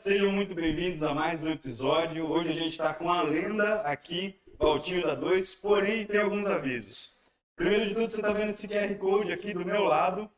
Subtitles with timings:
[0.00, 2.26] sejam muito bem-vindos a mais um episódio.
[2.26, 7.14] Hoje a gente está com a lenda aqui, Valtinho da 2, porém tem alguns avisos.
[7.54, 10.30] Primeiro de tudo, você está vendo esse QR Code aqui do meu lado.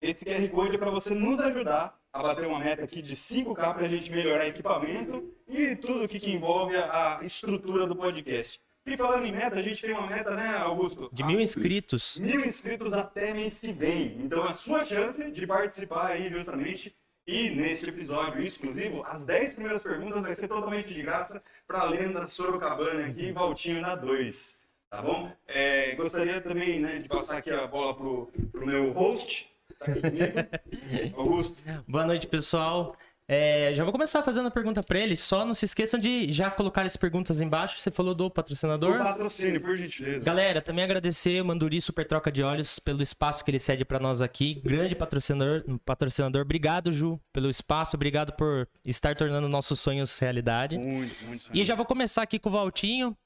[0.00, 3.74] Esse QR Code é para você nos ajudar a bater uma meta aqui de 5K
[3.74, 8.62] para a gente melhorar equipamento e tudo o que, que envolve a estrutura do podcast.
[8.86, 11.10] E falando em meta, a gente tem uma meta, né, Augusto?
[11.12, 12.16] De mil inscritos.
[12.18, 14.16] Mil inscritos até mês que vem.
[14.22, 19.82] Então, a sua chance de participar aí, justamente, e neste episódio exclusivo, as 10 primeiras
[19.82, 24.62] perguntas vai ser totalmente de graça para a lenda Sorocabana aqui, Valtinho na 2.
[24.90, 25.32] Tá bom?
[25.46, 29.48] É, gostaria também né, de passar aqui a bola pro, pro meu host.
[29.78, 31.16] Tá aqui comigo.
[31.16, 31.56] Augusto.
[31.88, 32.94] Boa noite, pessoal.
[33.34, 35.16] É, já vou começar fazendo a pergunta para ele.
[35.16, 37.80] Só não se esqueçam de já colocar as perguntas embaixo.
[37.80, 38.98] Você falou do patrocinador.
[38.98, 40.20] Do patrocínio, por gentileza.
[40.20, 43.98] Galera, também agradecer o Manduri Super Troca de Olhos pelo espaço que ele cede para
[43.98, 44.60] nós aqui.
[44.62, 46.42] Grande patrocinador, patrocinador.
[46.42, 47.96] Obrigado, Ju, pelo espaço.
[47.96, 50.76] Obrigado por estar tornando nossos sonhos realidade.
[50.76, 51.58] Muito, muito sonho.
[51.58, 53.16] E já vou começar aqui com o Valtinho.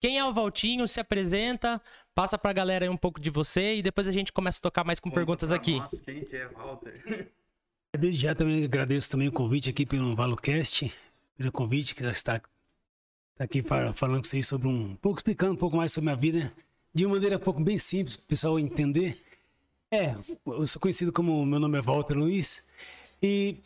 [0.00, 0.86] Quem é o Valtinho?
[0.86, 1.82] Se apresenta,
[2.14, 4.84] passa pra galera aí um pouco de você e depois a gente começa a tocar
[4.84, 5.78] mais com Conta perguntas aqui.
[5.78, 7.32] nós quem que é Walter?
[7.96, 10.92] Desde já também agradeço também o convite aqui pelo ValoCast,
[11.36, 12.36] pelo convite que já está,
[13.32, 16.10] está aqui fa- falando com vocês sobre um, um pouco, explicando um pouco mais sobre
[16.10, 16.52] a minha vida,
[16.92, 19.20] de uma maneira um pouco bem simples para o pessoal entender.
[19.90, 20.14] É,
[20.46, 22.66] eu sou conhecido como, meu nome é Walter Luiz,
[23.22, 23.56] e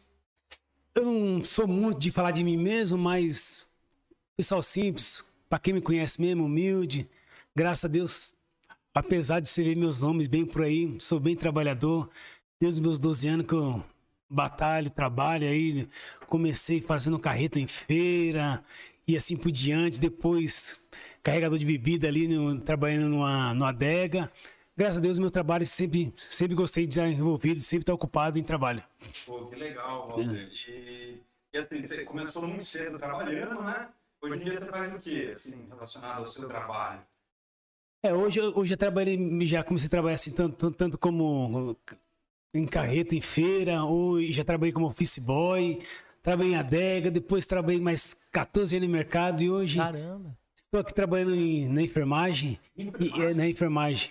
[0.95, 3.73] eu não sou muito de falar de mim mesmo, mas
[4.37, 7.09] pessoal simples, para quem me conhece mesmo, humilde,
[7.55, 8.35] graças a Deus,
[8.95, 12.09] apesar de você ver meus nomes bem por aí, sou bem trabalhador,
[12.61, 13.83] desde os meus 12 anos que eu
[14.31, 15.89] batalho, trabalho aí,
[16.29, 18.63] comecei fazendo carreta em feira
[19.07, 20.89] e assim por diante, depois
[21.23, 24.31] carregador de bebida ali, no- trabalhando numa, numa adega.
[24.77, 28.43] Graças a Deus, meu trabalho sempre, sempre gostei de estar envolvido, sempre estar ocupado em
[28.43, 28.83] trabalho.
[29.27, 30.49] Pô, que legal, Walter.
[30.69, 31.21] E,
[31.53, 33.89] e assim, você começou muito cedo trabalhando, né?
[34.23, 37.01] Hoje em dia você faz o quê, assim, relacionado ao seu trabalho?
[38.03, 41.77] É, hoje, eu- hoje eu trabalhei, já comecei a trabalhar assim, tanto, tanto- tanto como
[42.53, 45.79] em carreta, em feira, ou já trabalhei como office boy,
[46.23, 50.37] trabalhei em adega, depois trabalhei mais 14 anos no mercado e hoje Caramba.
[50.57, 52.91] estou aqui trabalhando em- na enfermagem, e,
[53.23, 54.11] é, na enfermagem.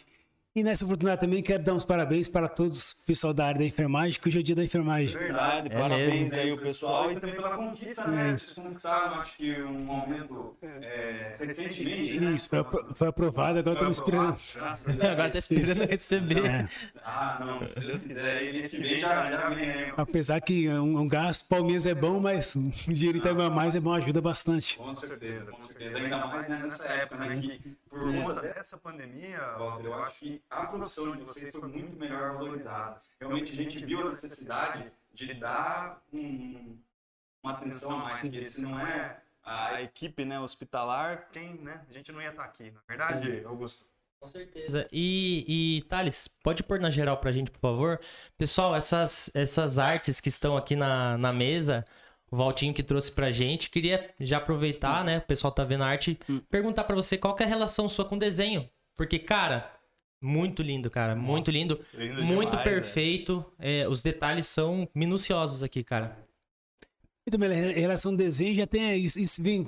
[0.56, 3.66] E nessa oportunidade também quero dar uns parabéns para todos o pessoal da área da
[3.66, 5.16] enfermagem, que hoje é o dia da enfermagem.
[5.16, 6.40] Verdade, É parabéns mesmo.
[6.40, 8.32] aí o pessoal e também pela conquista, né?
[8.36, 12.32] Vocês conquistaram, acho que um aumento é, recentemente, né?
[12.34, 14.36] Isso, foi, apro- foi aprovado, agora estamos esperando.
[15.12, 16.46] Agora tá esperando receber.
[16.46, 16.68] É,
[17.06, 19.94] Ah, não, se Deus quiser, nesse mês já, já vem aí.
[19.96, 23.76] apesar que é um, um gasto, Palmeiras é bom, mas o dinheiro tá a mais
[23.76, 24.78] é bom, ajuda bastante.
[24.80, 25.98] Com certeza, com certeza.
[26.00, 27.38] Ainda mais né, nessa época, né?
[27.40, 31.98] Que por conta dessa pandemia, Walter, eu acho que a produção de vocês foi muito
[31.98, 33.02] melhor valorizada.
[33.20, 36.78] Realmente a gente viu a necessidade de dar um-
[37.44, 41.82] uma atenção a mais, porque se não é a equipe né, hospitalar, quem, né?
[41.90, 43.86] A gente não ia estar aqui, na verdade, Augusto.
[44.20, 44.86] Com certeza.
[44.92, 45.46] E,
[45.80, 48.00] e Thales, pode pôr na geral pra gente, por favor?
[48.38, 51.86] Pessoal, essas, essas artes que estão aqui na, na mesa,
[52.32, 55.18] o Valtinho que trouxe pra gente, queria já aproveitar, né?
[55.18, 56.20] O pessoal tá vendo a arte,
[56.50, 58.70] perguntar pra você qual que é a relação sua com desenho.
[58.96, 59.72] Porque, cara,
[60.22, 61.16] muito lindo, cara.
[61.16, 61.80] muito lindo.
[61.94, 63.46] lindo muito demais, perfeito.
[63.58, 66.18] É, os detalhes são minuciosos aqui, cara.
[67.26, 69.68] E também, em relação ao desenho, já tem isso, isso vem.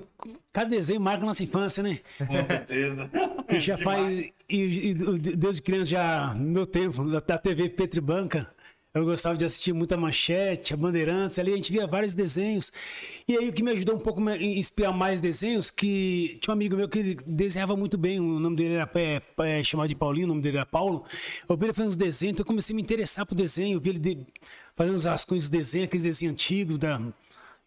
[0.51, 1.99] Cada desenho marca a nossa infância, né?
[2.17, 3.09] Com certeza.
[3.51, 4.31] E já faz.
[4.49, 4.55] E,
[4.89, 8.49] e desde criança, já, no meu tempo, da, TV Petri Banca,
[8.93, 12.73] eu gostava de assistir muita manchete, a Bandeirantes, ali a gente via vários desenhos.
[13.25, 16.55] E aí o que me ajudou um pouco a inspirar mais desenhos, que tinha um
[16.55, 19.21] amigo meu que desenhava muito bem, o nome dele era é,
[19.59, 21.05] é, chamado de Paulinho, o nome dele era Paulo.
[21.47, 23.79] Eu vi ele fazendo uns desenhos, então eu comecei a me interessar por desenho, eu
[23.79, 24.17] vi ele de,
[24.75, 26.99] fazendo os rascunhos de desenho, aqueles desenhos antigos da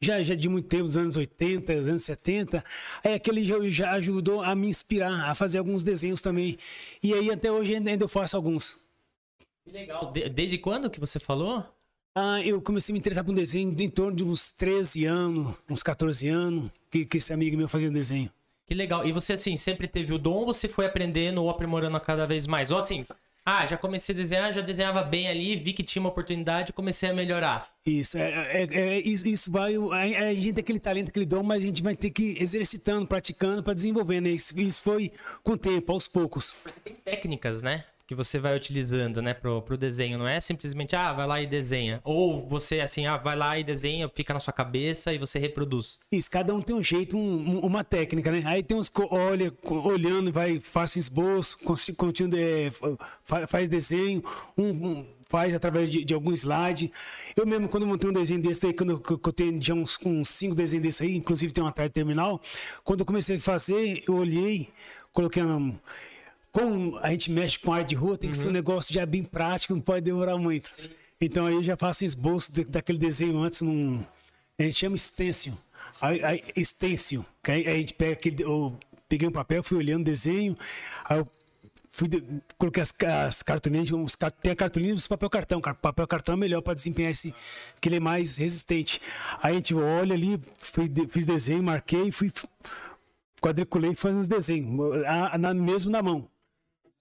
[0.00, 2.62] já, já de muito tempo, dos anos 80, dos anos 70.
[3.02, 6.58] Aí aquele já, já ajudou a me inspirar a fazer alguns desenhos também.
[7.02, 8.83] E aí até hoje ainda eu faço alguns.
[9.64, 10.12] Que legal.
[10.12, 11.64] De- desde quando que você falou?
[12.14, 15.82] Ah, eu comecei a me interessar por desenho em torno de uns 13 anos, uns
[15.82, 18.30] 14 anos, que, que esse amigo meu fazia desenho.
[18.66, 19.04] Que legal.
[19.06, 22.46] E você, assim, sempre teve o dom ou você foi aprendendo ou aprimorando cada vez
[22.46, 22.70] mais?
[22.70, 23.04] Ou assim,
[23.44, 26.72] ah, já comecei a desenhar, já desenhava bem ali, vi que tinha uma oportunidade e
[26.72, 27.68] comecei a melhorar.
[27.84, 29.74] Isso, é, é- é- isso, isso vai.
[29.74, 32.42] A, a gente tem aquele talento, aquele dom, mas a gente vai ter que ir
[32.42, 34.30] exercitando, praticando para desenvolver, né?
[34.30, 35.10] Isso, isso foi
[35.42, 36.54] com o tempo, aos poucos.
[36.84, 37.84] Tem técnicas, né?
[38.06, 40.18] Que você vai utilizando, né, pro, pro desenho.
[40.18, 42.00] Não é simplesmente, ah, vai lá e desenha.
[42.04, 45.98] Ou você, assim, ah, vai lá e desenha, fica na sua cabeça e você reproduz.
[46.12, 48.42] Isso, cada um tem um jeito, um, uma técnica, né?
[48.44, 51.58] Aí tem uns que olha, olhando, vai, faz esboço,
[51.96, 52.68] continua, é,
[53.46, 54.22] faz desenho,
[54.56, 56.92] um, um faz através de, de, algum slide.
[57.34, 60.28] Eu mesmo, quando montei um desenho desse aí, quando eu, eu tenho já uns, uns
[60.28, 62.40] cinco desenhos desse aí, inclusive tem uma atrás terminal,
[62.84, 64.68] quando eu comecei a fazer, eu olhei,
[65.12, 65.74] coloquei uma
[66.54, 68.40] como a gente mexe com ar de rua, tem que uhum.
[68.40, 68.54] ser um uhum.
[68.54, 70.72] negócio já bem prático, não pode demorar muito.
[70.72, 70.88] Sim.
[71.20, 74.04] Então aí eu já faço esboço de, daquele desenho antes num.
[74.56, 75.58] A gente chama stencil.
[76.00, 77.26] Aí, aí, stencil.
[77.42, 78.44] Aí, aí a gente pega aquele.
[78.44, 78.78] Eu
[79.08, 80.56] peguei um papel, fui olhando o desenho,
[81.04, 81.28] aí eu
[81.88, 82.22] fui de,
[82.56, 82.94] coloquei as,
[83.26, 85.60] as cartolinas, uns, tem a cartolina e papel cartão.
[85.60, 87.34] Papel cartão é melhor para desempenhar esse,
[87.80, 89.00] que ele é mais resistente.
[89.42, 92.32] Aí a gente olha ali, fui, fiz desenho, marquei, fui
[93.42, 94.70] quadriculei e fiz uns desenhos,
[95.56, 96.32] mesmo na mão.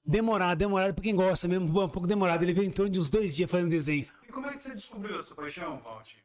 [0.05, 2.43] Demorado, demorado pra quem gosta mesmo, um pouco demorado.
[2.43, 4.05] Ele veio em torno de uns dois dias fazendo desenho.
[4.27, 6.23] E como é que você descobriu essa paixão, Valtinho?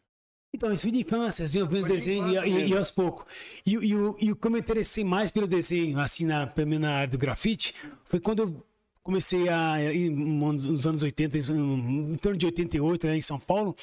[0.53, 3.27] Então, isso foi de infância, assim, eu fiz desenho de e, e, e, aos poucos.
[3.67, 7.09] E, e, e como eu interessei mais pelo desenho, assim, na, pelo menos na área
[7.09, 8.67] do grafite, foi quando eu
[9.09, 9.77] comecei a,
[10.11, 13.75] nos anos 80, em, torno de 88, né, em São Paulo,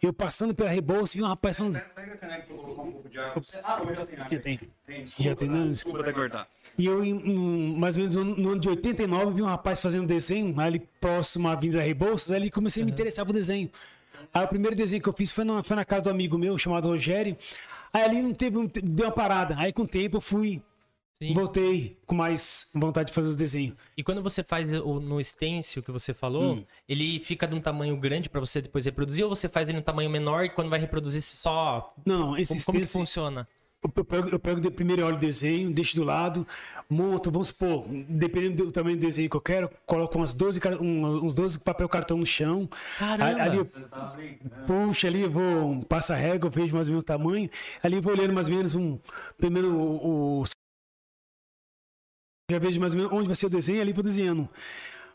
[0.00, 1.78] eu passando pela Rebouça, vi um rapaz falando...
[1.94, 3.42] Pega a caneca pra eu colocar um pouco de água.
[3.62, 4.28] Ah, já tem água.
[4.30, 4.60] Já tem.
[4.86, 6.48] tem desculpa, já tem, não, desculpa até cortar.
[6.78, 10.58] E eu, em, mais ou menos no ano de 89, vi um rapaz fazendo desenho,
[10.58, 13.70] ali próximo à Avenida Rebouças, aí comecei a me interessar por desenho.
[14.32, 16.56] Aí o primeiro desenho que eu fiz foi na, foi na casa do amigo meu,
[16.56, 17.36] chamado Rogério.
[17.92, 19.54] Aí ali não teve, deu uma parada.
[19.58, 20.62] Aí com o tempo eu fui
[21.22, 21.34] Sim.
[21.34, 23.76] Voltei com mais vontade de fazer os desenhos.
[23.96, 26.64] E quando você faz o, no stencil que você falou, hum.
[26.88, 29.80] ele fica de um tamanho grande para você depois reproduzir ou você faz ele em
[29.80, 32.92] um tamanho menor e quando vai reproduzir só Não, não, esse como, stencil, como que
[32.92, 33.48] funciona?
[33.84, 36.46] Eu pego, eu pego primeiro olho o desenho, deixo do lado,
[36.88, 41.34] monto, vamos supor, dependendo do tamanho do desenho que eu quero, coloco umas 12, uns
[41.34, 42.68] 12 papel cartão no chão.
[42.98, 43.42] Caramba!
[43.42, 44.16] Ali eu tá
[45.06, 47.50] ali, vou, passa a régua, vejo mais ou menos o tamanho.
[47.82, 48.98] Ali eu vou olhando mais ou menos um,
[49.36, 50.50] primeiro os
[52.52, 54.48] já vejo mais ou menos onde vai ser o desenho ali vou desenhando.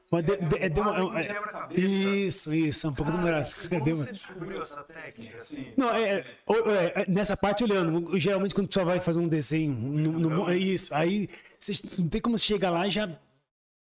[0.09, 3.53] Mas de, de, é, uma, é, isso, isso, é um pouco demorado.
[3.67, 5.37] Como você descobriu essa técnica?
[5.37, 5.67] Assim?
[5.75, 6.25] Não, é,
[6.95, 10.57] é, nessa parte olhando, geralmente quando o pessoal vai fazer um desenho, no, no, é
[10.57, 11.27] isso, aí
[11.59, 13.09] você não tem como chegar lá e já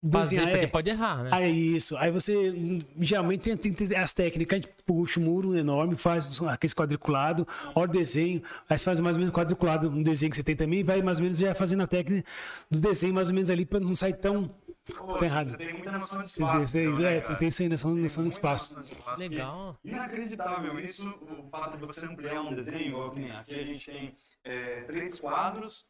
[0.09, 0.67] Fazer, porque é.
[0.67, 1.29] pode errar, né?
[1.31, 1.95] Aí isso.
[1.97, 2.53] Aí você
[2.99, 7.47] geralmente tem, tem, tem, as técnicas, a gente puxa um muro enorme, faz aquele quadriculado,
[7.75, 10.55] olha o desenho, aí você faz mais ou menos quadriculado um desenho que você tem
[10.55, 12.27] também, e vai mais ou menos já fazendo a técnica
[12.69, 14.49] do desenho, mais ou menos ali, para não sair tão,
[14.97, 15.45] Pô, errado.
[15.45, 16.79] Você tem muita noção de espaço.
[16.79, 18.79] Então, né, é, tem isso aí, noção, noção de espaço.
[19.19, 19.77] Legal.
[19.83, 23.91] Inacreditável isso, o fato de você ampliar um desenho, igual que nem aqui a gente
[23.91, 25.85] tem é, três quadros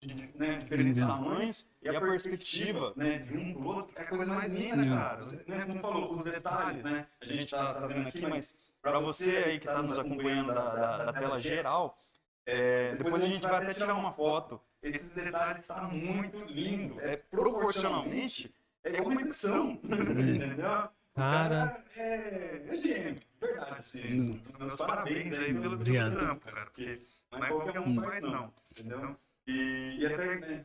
[0.00, 4.32] de né, diferentes tamanhos e a perspectiva né, de um pro outro é a coisa
[4.32, 5.26] mais linda, cara.
[5.46, 7.06] Né, como falou, os detalhes, né?
[7.20, 10.74] A gente tá, tá vendo aqui, mas para você aí que está nos acompanhando da,
[10.74, 11.96] da, da tela geral,
[12.44, 14.60] é, depois a gente vai até tirar uma foto.
[14.82, 17.00] Esses detalhes estão tá muito lindo.
[17.00, 18.54] É proporcionalmente
[18.84, 20.88] é uma edição, entendeu?
[21.16, 24.40] Cara, é, é gênio, verdade, assim.
[24.60, 27.00] Meus parabéns aí pelo, pelo trampo, cara, porque
[27.32, 29.16] não é qualquer um que faz, não, entendeu?
[29.46, 30.64] E, e até, né,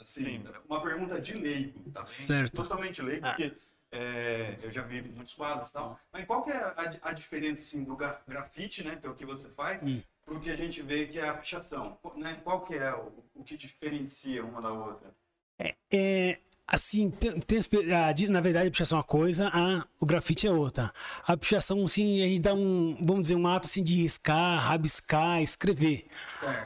[0.00, 2.06] assim, uma pergunta de leigo, tá bem?
[2.06, 2.54] Certo.
[2.54, 3.30] Totalmente leigo, ah.
[3.30, 3.56] porque
[3.92, 5.98] é, eu já vi muitos quadros e tal.
[6.12, 9.26] Mas qual que é a, a diferença, assim, do grafite, né, que é o que
[9.26, 10.00] você faz, hum.
[10.24, 11.98] pro que a gente vê que é a pichação?
[12.16, 12.40] Né?
[12.44, 15.14] Qual que é o, o que diferencia uma da outra?
[15.58, 16.38] É, é,
[16.70, 17.58] assim, tem, tem
[17.92, 20.92] a, na verdade a pichação é uma coisa, a, o grafite é outra.
[21.26, 25.42] A pichação, assim, a gente dá um, vamos dizer, um ato assim de riscar, rabiscar,
[25.42, 26.06] escrever.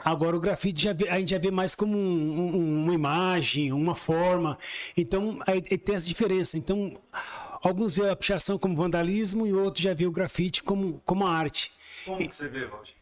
[0.03, 3.73] Agora o grafite já vê, a gente já vê mais como um, um, uma imagem,
[3.73, 4.59] uma forma.
[4.95, 6.55] Então, aí, tem essa diferença.
[6.55, 6.95] Então,
[7.63, 11.71] alguns vê a pichação como vandalismo e outros já vê o grafite como, como arte.
[12.05, 12.94] Como que você vê, Valdir?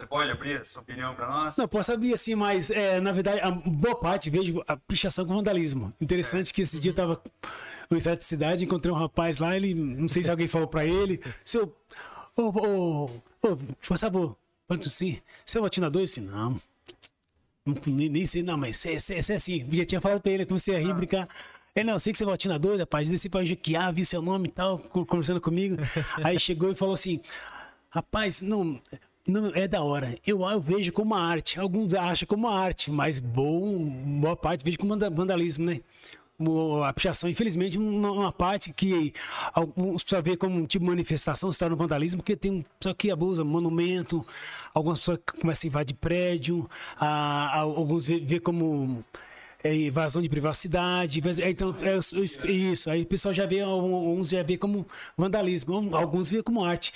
[0.00, 1.58] Você pode abrir a sua opinião para nós?
[1.58, 5.34] Não, posso abrir assim, mas é, na verdade, a boa parte vejo a pichação com
[5.34, 5.92] vandalismo.
[6.00, 6.54] Interessante é.
[6.54, 7.22] que esse dia eu tava
[7.90, 11.20] em certa cidade, encontrei um rapaz lá, ele, não sei se alguém falou para ele,
[11.44, 11.76] seu,
[12.34, 13.04] ô, ô,
[13.42, 16.02] ô, por favor, quanto sim, seu atinador?
[16.02, 16.58] Disse, não,
[17.86, 20.76] nem, nem sei, não, mas é, é, é assim, já tinha falado para ele, comecei
[20.76, 20.94] a rir, ah.
[20.94, 21.28] brincar.
[21.76, 24.52] Ele, não, sei que você é atinador, rapaz, desci pra Jequiá, vi seu nome e
[24.52, 25.76] tal, conversando comigo.
[26.24, 27.20] Aí chegou e falou assim,
[27.90, 28.80] rapaz, não,
[29.26, 30.18] não, é da hora.
[30.26, 31.60] Eu, eu vejo como arte.
[31.60, 33.84] Alguns acham como arte, mas bom,
[34.20, 35.80] boa parte vejo como vandalismo, né?
[36.86, 39.12] A pichação, infelizmente, uma, uma parte que
[39.52, 43.10] alguns pessoas vê como um tipo de manifestação se torna vandalismo, porque tem só que
[43.10, 44.26] abusa monumento,
[44.72, 49.04] algumas pessoas começam a invadir prédio, a, a, alguns vê, vê como
[49.62, 51.20] é, invasão de privacidade.
[51.42, 52.12] é, Então, é, os-
[52.44, 52.90] isso.
[52.90, 54.86] Aí o pessoal já vê, uns já vê como
[55.16, 56.92] vandalismo, alguns vê como arte.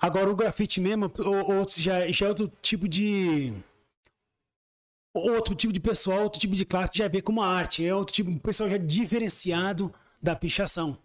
[0.00, 1.10] Agora, o grafite mesmo,
[1.46, 3.52] outros já, já é outro tipo de.
[5.14, 7.84] Outro tipo de pessoal, outro tipo de classe que já vê como arte.
[7.84, 10.96] É outro tipo de pessoal já diferenciado da pichação.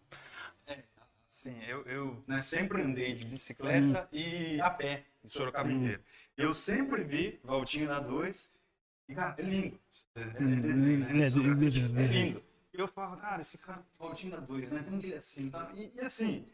[1.25, 6.01] Sim, eu, eu né, sempre andei de bicicleta e a pé em Sorocaba inteiro.
[6.37, 8.49] Eu sempre vi Valtinho da 2
[9.07, 9.79] e, cara, é lindo.
[10.15, 11.07] É, é desenho, né?
[11.11, 12.43] É, é, é, é lindo.
[12.73, 14.81] E eu falava, cara, esse cara, Valtinho da 2, né?
[14.83, 15.49] Como que ele é assim?
[15.49, 15.71] Tá?
[15.75, 16.45] E, e assim,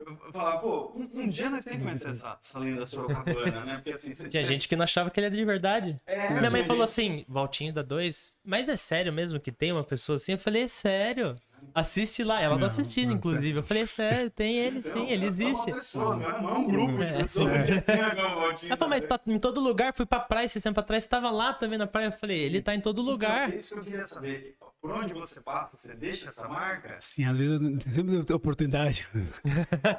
[0.00, 3.74] eu falava, pô, um, um dia nós temos que conhecer essa, essa lenda sorocabana, né?
[3.76, 6.00] Porque assim, você, Tinha você- gente que não achava que ele era de verdade.
[6.06, 9.84] É, Minha mãe falou assim, Valtinho da 2, mas é sério mesmo que tem uma
[9.84, 10.32] pessoa assim?
[10.32, 11.36] Eu falei, é sério.
[11.74, 12.40] Assiste lá.
[12.40, 13.58] Ela tá Não, assistindo, não, inclusive.
[13.58, 15.66] Eu falei, é sério, tem ele Então, sim, ele é existe.
[15.70, 17.16] uma pessoa, não é, não é um grupo de É.
[17.18, 21.04] pessoas assim, Ela falou, mas tá em todo lugar, fui pra praia esse tempo atrás,
[21.06, 22.06] tava lá também na praia.
[22.06, 23.44] Eu falei, ele tá em todo lugar.
[23.48, 24.56] Então, é isso que eu queria saber.
[24.80, 26.96] Por onde você passa, você deixa essa marca?
[27.00, 29.06] Sim, às vezes eu sempre tenho oportunidade.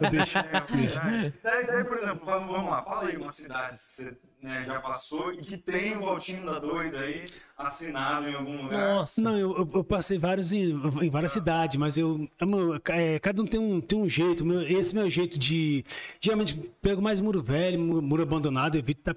[0.02, 0.38] Eu deixo.
[0.38, 1.34] É, verdade.
[1.44, 4.80] daí, daí, por exemplo, vamos, vamos lá, fala aí umas cidades que você né, já
[4.80, 7.26] passou e que tem o Valtinho da 2 aí
[7.58, 8.96] assinado em algum lugar.
[8.96, 9.22] Nossa.
[9.22, 10.70] Não, eu, eu- passei vários em,
[11.02, 12.30] em várias cidades, mas eu.
[12.40, 14.46] eu- é, cada um tem um, tem um jeito.
[14.46, 15.84] meu- esse meu jeito de.
[16.22, 19.16] Geralmente pego mais muro velho, mu- muro abandonado, evito estar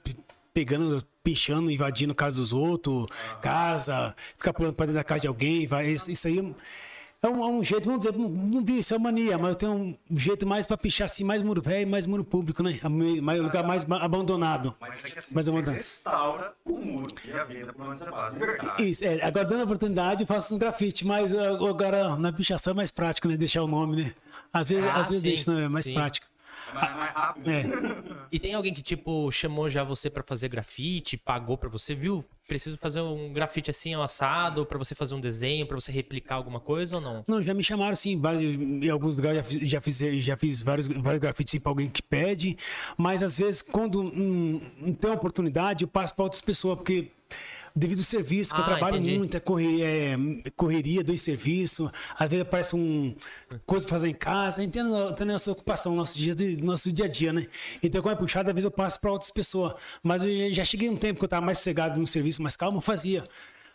[0.52, 3.06] pegando, pichando, invadindo casa dos outros,
[3.40, 5.66] casa, ficar pulando pra dentro da casa de alguém.
[5.66, 6.54] Vai, isso, isso aí
[7.22, 9.54] é um, é um jeito, vamos dizer, não, não vi, isso é mania, mas eu
[9.54, 12.80] tenho um jeito mais pra pichar assim, mais muro velho, mais muro público, né?
[13.20, 14.74] Mais, lugar mais ba- abandonado.
[14.80, 17.98] Mas é que assim, eu você dar- restaura o muro e a vida por onde
[17.98, 18.82] você passa, de verdade.
[18.90, 22.72] Isso, é, agora dando a oportunidade eu faço um grafite, mas uh, agora na pichação
[22.72, 23.36] é mais prático, né?
[23.36, 24.14] Deixar o nome, né?
[24.52, 25.64] Às vezes, Ah, às vezes sim, deixa, né?
[25.64, 25.94] É mais sim.
[25.94, 26.26] prático.
[26.72, 27.50] É mais, mais rápido.
[27.50, 27.62] É.
[28.32, 32.24] E tem alguém que, tipo, chamou já você pra fazer grafite, pagou pra você, viu?
[32.48, 36.36] Preciso fazer um grafite assim, ao assado, pra você fazer um desenho, pra você replicar
[36.36, 37.24] alguma coisa ou não?
[37.26, 40.62] Não, já me chamaram sim, vários, em alguns lugares já fiz, já fiz, já fiz
[40.62, 42.56] vários, vários grafites para alguém que pede,
[42.96, 47.10] mas às vezes quando não, não tem oportunidade eu passo para outras pessoas, porque
[47.74, 49.16] devido ao serviço, que eu Ah, trabalho entendi.
[49.18, 50.16] muito, é, corre- é
[50.56, 53.14] correria, dois serviços, às vezes aparece um
[53.64, 57.32] coisa para fazer em casa, entendo, entendo essa ocupação, nosso dia, nosso dia a dia,
[57.32, 57.46] né?
[57.82, 59.72] Então quando é puxado, às vezes eu passo para outras pessoas,
[60.02, 62.76] mas eu já- cheguei um tempo que eu estava mais sossegado num serviço mais calmo,
[62.78, 63.24] eu fazia.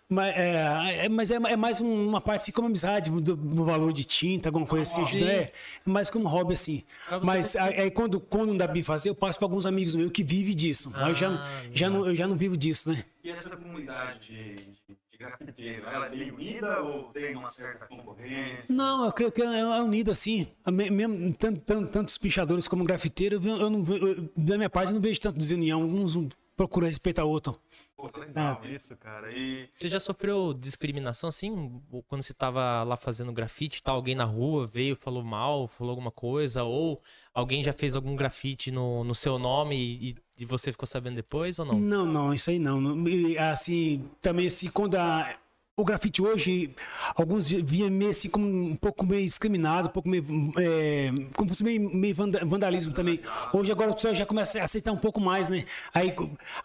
[0.10, 3.66] Mas é, é- mas é, é mais um- uma parte assim como amizade, do, do
[3.66, 5.02] valor de tinta, alguma coisa assim.
[5.02, 5.38] ajuda, É,
[5.86, 6.84] é mais como hobby assim.
[7.24, 10.12] Mas aí quando, quando não dá pra mim fazer, eu passo para alguns amigos meus
[10.12, 10.94] que vivem disso.
[10.98, 11.42] aí eu já, Ah,
[11.74, 13.04] já não, eu já não vivo disso, né?
[13.22, 17.86] E essa comunidade de, de, de grafiteiro, ela é bem unida ou tem uma certa
[17.86, 18.74] concorrência?
[18.74, 20.48] Não, eu creio que é é unido assim.
[20.72, 24.90] Mesmo, tanto, tanto, tanto os pichadores como grafiteiro, eu, eu não eu- da minha parte,
[24.92, 25.82] eu não vejo tanto desunião.
[25.84, 26.18] Uns
[26.56, 27.60] procuram respeitar o outro.
[27.98, 29.32] Pô, legal isso, cara.
[29.32, 31.82] E Você já sofreu discriminação assim?
[32.08, 36.12] Quando você tava lá fazendo grafite, tá alguém na rua veio, falou mal, falou alguma
[36.12, 36.63] coisa?
[36.63, 37.01] Ou
[37.34, 41.58] alguém já fez algum grafite no, no seu nome e, e você ficou sabendo depois
[41.58, 41.80] ou não?
[41.80, 42.80] Não, não, isso aí não.
[42.80, 43.04] Não,
[43.51, 45.36] Assim, também assim, quando a-
[45.80, 46.74] o grafite hoje,
[47.16, 50.24] alguns via meio assim como um pouco meio discriminado, um pouco meio,
[50.58, 53.20] é, como se fosse meio, meio vanda- vandalismo também.
[53.54, 55.66] Hoje agora o pessoal já começa a aceitar um pouco mais, né?
[55.94, 56.16] Aí,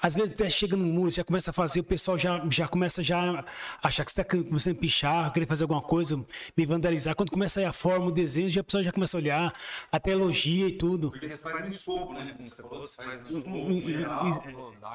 [0.01, 3.03] às vezes até chega no muro, já começa a fazer, o pessoal já, já começa
[3.03, 3.45] já
[3.83, 6.17] a achar que você está começando a pichar, querer fazer alguma coisa,
[6.57, 7.15] meio vandalizar.
[7.15, 9.53] Quando começa aí a forma, o desenho, já, o pessoal já começa a olhar,
[9.93, 11.11] até elogia e tudo.
[11.11, 12.33] porque você faz no escopo, né?
[12.35, 14.27] Como você falou, você faz no escopo, geral,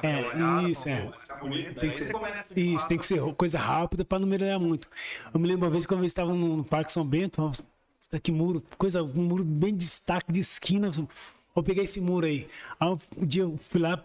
[0.01, 1.11] é, isso, é.
[2.55, 4.89] isso, tem que ser coisa rápida para não melhorar muito.
[5.33, 7.63] Eu me lembro uma vez que uma vez estava no, no Parque São Bento, nossa,
[8.13, 10.89] aqui muro, coisa, um muro bem de destaque de esquina.
[11.55, 12.47] Eu peguei esse muro aí.
[12.79, 14.03] Aí um dia eu fui lá,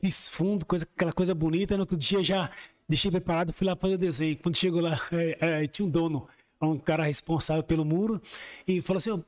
[0.00, 1.76] fiz fundo, coisa, aquela coisa bonita.
[1.76, 2.50] No outro dia já
[2.88, 4.36] deixei preparado, fui lá fazer o desenho.
[4.38, 6.26] Quando chegou lá, é, é, tinha um dono,
[6.60, 8.20] um cara responsável pelo muro,
[8.66, 9.18] e falou assim: ó,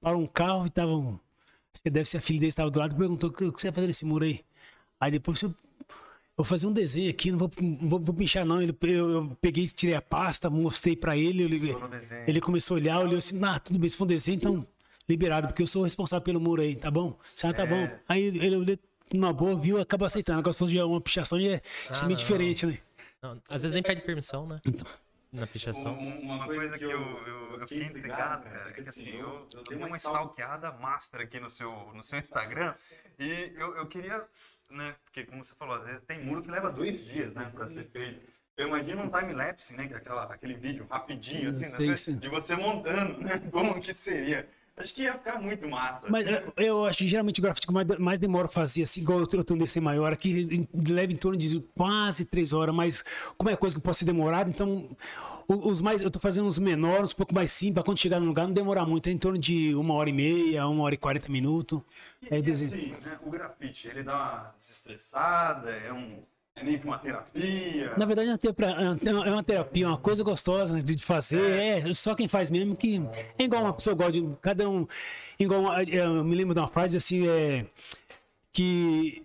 [0.00, 1.18] parou um carro e tava um,
[1.82, 3.86] que deve ser a filha dele estava do lado, perguntou: o que você vai fazer
[3.86, 4.44] nesse muro aí?
[5.00, 5.54] Aí depois eu
[6.36, 8.60] vou fazer um desenho aqui, não vou, vou, vou pinchar não.
[8.60, 11.76] Ele, eu, eu peguei, tirei a pasta, mostrei pra ele, ele,
[12.26, 14.66] ele começou a olhar, olhou assim, ah, tudo bem, se for um desenho, então
[15.08, 17.18] liberado, porque eu sou o responsável pelo muro aí, tá bom?
[17.44, 17.88] Ah, tá bom.
[18.08, 18.78] Aí ele olhou
[19.12, 20.38] numa boa, viu, acaba aceitando.
[20.38, 21.60] Agora se fosse uma pichação, já é é
[22.00, 22.16] meio não.
[22.16, 22.78] diferente, né?
[23.22, 24.56] Não, às vezes nem pede permissão, né?
[25.32, 25.94] Na pichação.
[25.98, 29.64] Um- Uma coisa que eu, eu, eu fiquei intrigado, cara, é que assim, eu, eu
[29.64, 32.74] dei uma stalkeada master aqui no seu, no seu Instagram
[33.18, 34.26] e eu, eu queria,
[34.70, 37.66] né, porque como você falou, às vezes tem muro que leva dois dias, né, pra
[37.66, 38.20] ser feito.
[38.56, 42.28] Eu imagino um time-lapse, né, que é aquela, aquele vídeo rapidinho, assim, Sei, né, de
[42.28, 44.46] você montando, né, como que seria.
[44.76, 46.08] Acho que ia ficar muito massa.
[46.10, 49.44] Mas é, eu acho que geralmente o grafite mais, mais demora fazer, assim, igual eu
[49.44, 53.04] tenho DC maior aqui, leva em torno de quase três horas, mas
[53.36, 54.88] como é coisa que pode ser demorada, então
[55.46, 58.26] os mais, eu tô fazendo uns menores, um pouco mais simples, pra quando chegar no
[58.26, 60.98] lugar não demorar muito, é em torno de uma hora e meia, uma hora e
[60.98, 61.80] quarenta minutos.
[62.22, 66.22] E, Aí e assim, né, o grafite, ele dá uma desestressada, é, um,
[66.54, 67.94] é meio que uma terapia.
[67.96, 71.50] Na verdade, é uma, terapia, é uma terapia, uma coisa gostosa de fazer.
[71.88, 71.94] É.
[71.94, 73.00] só quem faz mesmo que.
[73.38, 74.28] É igual uma pessoa gosta de.
[74.40, 74.86] Cada um.
[75.38, 77.66] Igual uma- eu me lembro de uma frase assim, é.
[78.52, 79.22] Que.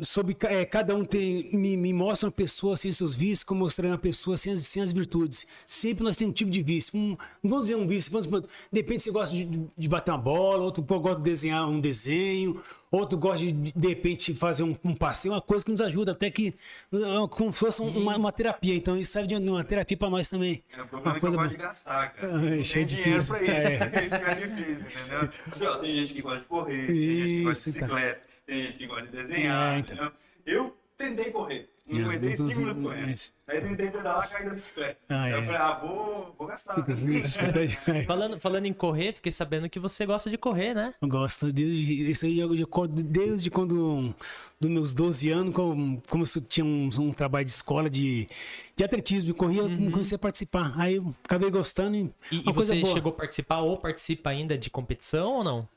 [0.00, 3.90] Sobre, é, cada um tem, me, me mostra uma pessoa sem seus vícios, como mostrando
[3.90, 5.44] uma pessoa sem as, sem as virtudes.
[5.66, 6.96] Sempre nós temos um tipo de vício.
[6.96, 9.44] Um, não vamos dizer um vício, vamos, supor, de repente você gosta de,
[9.76, 14.34] de bater uma bola, outro gosta de desenhar um desenho, outro gosta de, de repente,
[14.34, 16.54] fazer um, um passeio, uma coisa que nos ajuda, até que
[16.92, 16.98] é,
[17.30, 18.74] como se fosse uma, uma terapia.
[18.74, 20.62] Então, isso serve de uma terapia para nós também.
[20.76, 22.32] É, o problema é que coisa eu gosto de gastar, cara.
[22.36, 23.34] Ah, é tem dinheiro difícil.
[23.36, 23.68] pra isso.
[23.68, 23.82] É.
[23.98, 25.28] Aí fica difícil, entendeu?
[25.50, 27.92] Porque, ó, tem gente que gosta de correr, tem gente que gosta de cara.
[27.94, 29.94] bicicleta, tem gente que gosta de desenhar, É, então.
[29.94, 30.12] entendeu?
[30.46, 31.68] Eu tentei correr.
[31.88, 33.18] Não É, aguentei não 5 consigo, minutos correndo.
[33.48, 34.98] Aí tentei pedalar, caí da bicicleta.
[35.08, 35.42] Ah, Aí eu é.
[35.42, 36.84] falei, ah, vou, vou gastar.
[37.10, 38.02] Isso, é.
[38.06, 40.92] Falando, falando em correr, fiquei sabendo que você gosta de correr, né?
[41.00, 41.64] Eu gosto de,
[42.10, 44.14] isso aí eu, eu, acordo desde quando
[44.60, 48.28] dos meus 12 anos, como, como eu tinha um, um trabalho de escola de,
[48.76, 50.74] de atletismo, eu corria, eu comecei a participar.
[50.76, 52.92] Aí eu acabei gostando e, E, uma e coisa você boa.
[52.92, 55.68] chegou a participar ou participa ainda de competição ou não?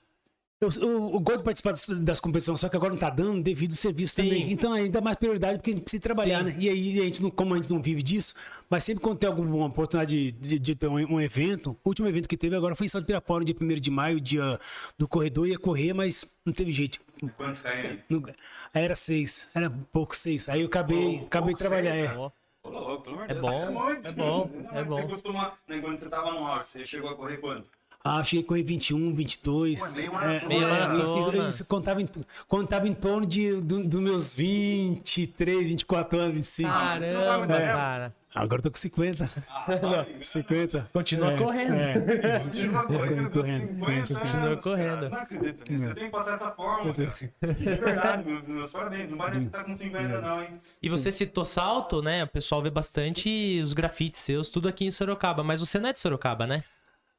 [0.61, 3.41] Eu, eu, eu gosto de participar das, das competições, só que agora não tá dando
[3.41, 4.23] devido ao serviço Sim.
[4.23, 4.51] também.
[4.51, 6.51] Então ainda mais prioridade porque a gente precisa trabalhar, Sim.
[6.51, 6.55] né?
[6.59, 8.35] E aí a gente não, como a gente não vive disso,
[8.69, 12.07] mas sempre quando tem alguma oportunidade de, de, de ter um, um evento, o último
[12.07, 14.59] evento que teve agora foi em São Pirapora, no dia 1 de maio, dia
[14.99, 16.99] do corredor, ia correr, mas não teve jeito.
[17.35, 20.47] Quantos Aí era seis, era pouco seis.
[20.47, 21.95] Aí eu acabei, Pô, acabei de trabalhar.
[21.95, 22.13] seis, é.
[22.13, 22.19] cara.
[22.19, 24.07] Ô, louco, pelo amor de É Deus, bom, muito.
[24.07, 25.09] é bom, Não, é Você bom.
[25.09, 27.67] costuma, né, quando você tava no auge, você chegou a correr quanto?
[28.03, 29.79] Ah, eu cheguei a correr 21, 22.
[29.79, 30.47] Pô, meio maratona.
[30.47, 31.01] Meia maratona.
[31.03, 32.09] Isso, isso quando tava em,
[32.47, 36.69] quando tava em torno de, do, dos meus 23, 24 anos, 25.
[36.71, 37.77] Ah, isso não vai muito Caramba, tempo.
[37.77, 38.15] cara.
[38.33, 39.29] Agora eu tô com 50.
[39.49, 40.15] Ah, sabe?
[40.25, 40.89] 50.
[40.93, 41.73] Continua É, correndo.
[41.75, 42.39] é.
[42.39, 44.89] Continua correndo, com Correndo, 50 continua anos, correndo.
[44.95, 45.09] Cara.
[45.09, 45.85] Não acredito nisso.
[45.87, 47.53] Você tem que passar dessa forma, cara.
[47.53, 49.09] De verdade, meu- meus parabéns.
[49.09, 50.47] Não parece que tá com 50 não, hein?
[50.81, 52.23] E você citou salto, né?
[52.23, 55.43] O pessoal vê bastante os grafites seus, tudo aqui em Sorocaba.
[55.43, 56.63] Mas você não é de Sorocaba, né?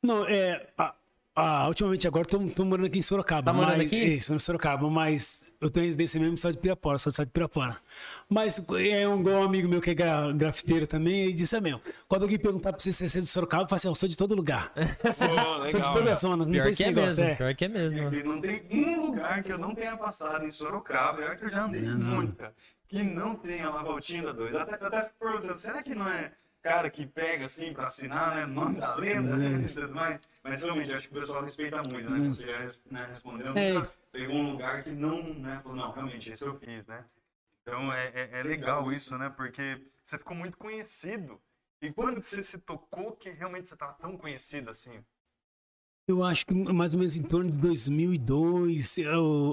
[0.02, 0.66] Não, é.
[0.76, 0.94] a-
[1.34, 3.42] a- ultimamente agora tô, tô morando aqui em Sorocaba.
[3.42, 3.96] Tá morando mas- aqui?
[4.16, 7.32] Isso, em Sorocaba, mas eu tenho residência mesmo Estado de Pirapora, sou de Estado de
[7.32, 7.76] Pirapora.
[8.28, 11.60] Mas é um, igual um amigo meu que é gra- grafiteiro também, ele disse, é
[11.60, 13.94] mesmo, quando alguém perguntar pra você se você é de Sorocaba, eu falo assim, eu
[13.94, 14.72] sou de todo lugar.
[15.14, 16.14] Sou de, Pô, sou de toda a né?
[16.16, 17.20] zona, não Pior tem que esse é negócio.
[17.24, 17.34] mesmo, é.
[17.36, 18.14] pior que é mesmo.
[18.14, 21.22] E não tem um lugar que eu não tenha passado em Sorocaba.
[21.22, 22.52] É que eu já andei muito, cara.
[22.88, 24.54] Que não tenha lá a voltinha da 2.
[24.54, 28.46] Até, até perguntando, será que não é cara que pega assim pra assinar, né?
[28.46, 29.62] Nome da lenda, né?
[29.64, 30.22] E tudo mais.
[30.44, 32.28] Mas realmente, acho que o pessoal respeita muito, né?
[32.28, 32.58] Você já
[32.90, 33.56] né, respondeu.
[33.58, 33.74] É.
[33.74, 35.60] Nunca pegou um lugar que não, né?
[35.62, 37.04] Falou, não, realmente, esse eu fiz, né?
[37.62, 39.28] Então é, é, é legal isso, né?
[39.30, 41.40] Porque você ficou muito conhecido.
[41.80, 45.04] E quando você se tocou que realmente você tava tão conhecido assim?
[46.08, 49.04] Eu acho que mais ou menos em torno de 2002, eu,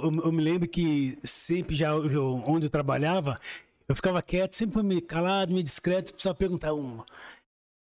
[0.04, 3.40] eu- eu me lembro que sempre já eu- onde eu trabalhava,
[3.90, 7.04] eu ficava quieto, sempre meio calado, meio discreto, precisava perguntar uma.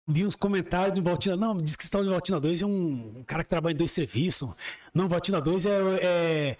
[0.09, 3.45] Vi uns comentários do Valtina, não, diz que tal de Valtina 2 é um cara
[3.45, 4.51] que trabalha em dois serviços.
[4.95, 5.71] Não, Valtina 2 é,
[6.03, 6.57] é,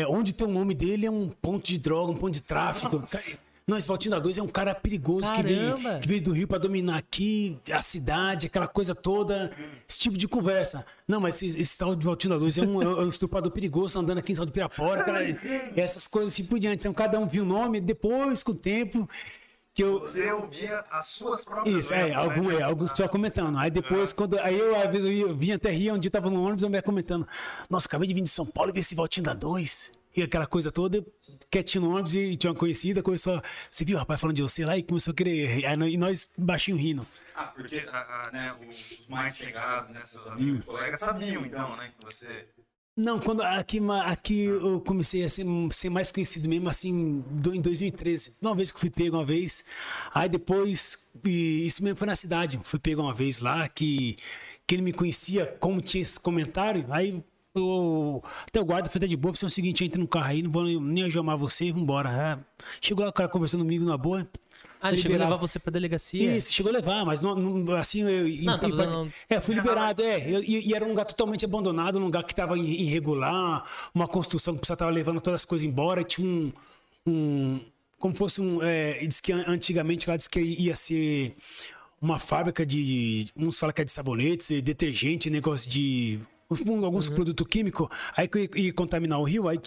[0.00, 3.02] é onde tem o nome dele é um ponto de droga, um ponto de tráfico.
[3.68, 6.56] Não, esse Valtina 2 é um cara perigoso que veio, que veio do Rio para
[6.56, 9.54] dominar aqui, a cidade, aquela coisa toda,
[9.86, 10.86] esse tipo de conversa.
[11.06, 14.18] Não, mas esse, esse tal de Valtina 2 é um, é um estuprador perigoso andando
[14.18, 15.20] aqui em São do Pirapora, cara,
[15.76, 16.80] essas coisas assim por diante.
[16.80, 19.06] Então cada um viu o nome, depois, com o tempo,
[19.74, 20.00] que eu.
[20.00, 22.56] Você ouvia as suas próprias Isso, é, letras, algum, né?
[22.56, 23.58] é, alguns pessoal comentando.
[23.58, 24.38] Aí depois, quando.
[24.40, 26.70] Aí eu, às vezes, eu ia, vinha até Rio, um dia tava no ônibus, eu
[26.70, 27.28] ia comentando.
[27.68, 29.97] Nossa, acabei de vir de São Paulo e ver esse Valtinho da 2.
[30.18, 31.04] E aquela coisa toda,
[31.48, 33.40] quietinho no ônibus e tinha uma conhecida, começou.
[33.70, 35.64] Você viu, rapaz, falando de você lá e começou a querer.
[35.64, 37.06] Aí, e nós baixinho rindo.
[37.36, 41.92] Ah, porque a- a, né, os mais chegados, né, seus amigos, colegas, sabiam então, né,
[41.96, 42.48] que você...
[42.96, 47.60] Não, quando aqui, aqui eu comecei a ser, ser mais conhecido mesmo assim do- em
[47.60, 48.38] 2013.
[48.42, 49.64] Uma vez que fui pego uma vez.
[50.12, 52.58] Aí depois, isso mesmo foi na cidade.
[52.64, 54.16] Fui pego uma vez lá que,
[54.66, 56.86] que ele me conhecia, como tinha esse comentário.
[56.90, 57.22] Aí
[57.54, 60.42] eu, até o guarda foi até de boa, falou o seguinte, entra no carro aí,
[60.42, 62.08] não vou nem algemar você, vambora.
[62.10, 62.38] Ah,
[62.80, 64.28] chegou lá o cara conversando comigo na boa.
[64.80, 66.36] Ah, ele chegou a levar você pra delegacia?
[66.36, 69.54] Isso, chegou a levar, mas não, não- assim, eu, Não, tá em- fazendo- é, fui
[69.54, 74.06] liberado, é, e, e era um lugar totalmente abandonado, um lugar que estava irregular, uma
[74.06, 76.52] construção que o pessoal estava levando todas as coisas embora, e tinha um,
[77.06, 77.60] um
[77.98, 81.34] como fosse um, é, diz que an- antigamente lá diz que ia ser
[82.00, 87.88] uma fábrica de, uns falam que é de sabonetes, detergente, negócio de alguns produtos químicos,
[88.16, 89.60] aí que ia, ia contaminar o rio, aí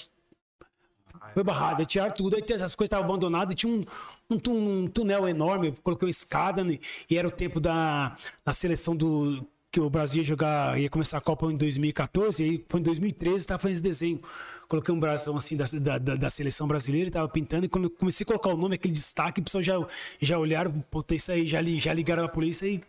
[1.34, 3.82] foi barrado, tiraram tudo, aí as coisas estavam abandonadas, tinha um,
[4.30, 8.54] um, um túnel enorme, eu coloquei uma escada, né, e era o tempo da, da
[8.54, 12.66] seleção do que o Brasil ia jogar, ia começar a Copa em 2014, e aí
[12.68, 14.20] foi em 2013, estava fazendo esse desenho.
[14.68, 15.66] Coloquei um brasão assim da,
[15.98, 18.94] da, da- seleção brasileira, estava pintando, e quando eu comecei a colocar o nome, aquele
[18.94, 19.76] destaque, o pessoal já,
[20.20, 22.82] já olharam, pô, isso aí, já, já ligaram a polícia e,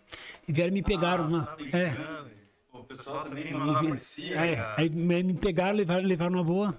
[0.48, 1.28] e vieram e me pegaram.
[1.28, 1.46] né?
[1.72, 2.41] é.
[2.92, 4.74] O pessoal também não, não aprecia, É, cara.
[4.80, 6.78] aí me pegaram, levaram, levaram uma boa.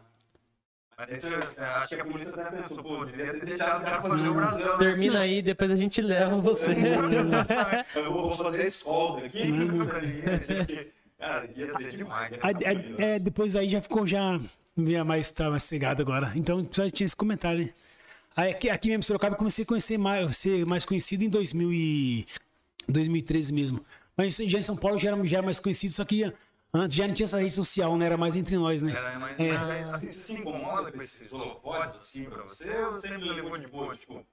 [0.98, 3.84] Mas aí você- é, acho que a polícia até pensou, pô, devia ter deixado o
[3.84, 4.66] cara fazer o Brasil.
[4.66, 4.78] né?
[4.78, 6.72] Termina aí, depois a gente leva você.
[7.96, 9.52] Eu vou fazer a escolta aqui.
[11.18, 12.32] Cara, ia ser demais.
[12.32, 12.38] né?
[12.42, 14.40] Aí, aí- é, depois aí já ficou já
[14.76, 16.32] meio mais, tá mais cegado agora.
[16.36, 17.66] Então só tinha esse comentário.
[17.66, 17.70] né?
[18.36, 21.30] Aí aqui, aqui mesmo em Sorocaba eu comecei a conhecer mais, ser mais conhecido em
[21.30, 22.26] 2000 e
[22.88, 23.84] 2013 mesmo.
[24.18, 26.32] Mas já em São Paulo já era, já era mais conhecido, só que
[26.74, 28.06] antes já não tinha essa rede social, né?
[28.06, 28.92] Era mais entre nós, né?
[28.96, 29.54] Era, mas, É.
[29.58, 33.68] mas, assim, você se incomoda com esses holofotes assim pra você ou sempre levou de
[33.68, 33.96] boa?
[33.96, 34.24] Tipo,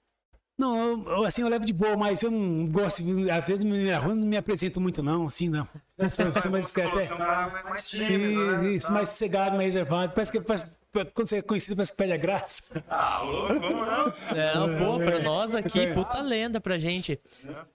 [0.58, 4.12] Não, eu- assim, eu levo de boa, mas eu não gosto, às vezes na rua
[4.12, 5.66] eu não me apresento muito não, assim, não.
[5.96, 6.94] Eu sou, sou mais você discreto.
[6.96, 7.62] você é é.
[7.64, 8.72] mais tímido, né?
[8.74, 10.12] Isso, mais sossegado, mais reservado.
[10.12, 10.76] Parece que parece-
[11.14, 12.84] quando você é conhecido, parece que perde a graça.
[12.90, 14.66] Ah, louco, vamos não.
[14.68, 17.18] Não, pô, pra nós aqui, puta lenda pra gente.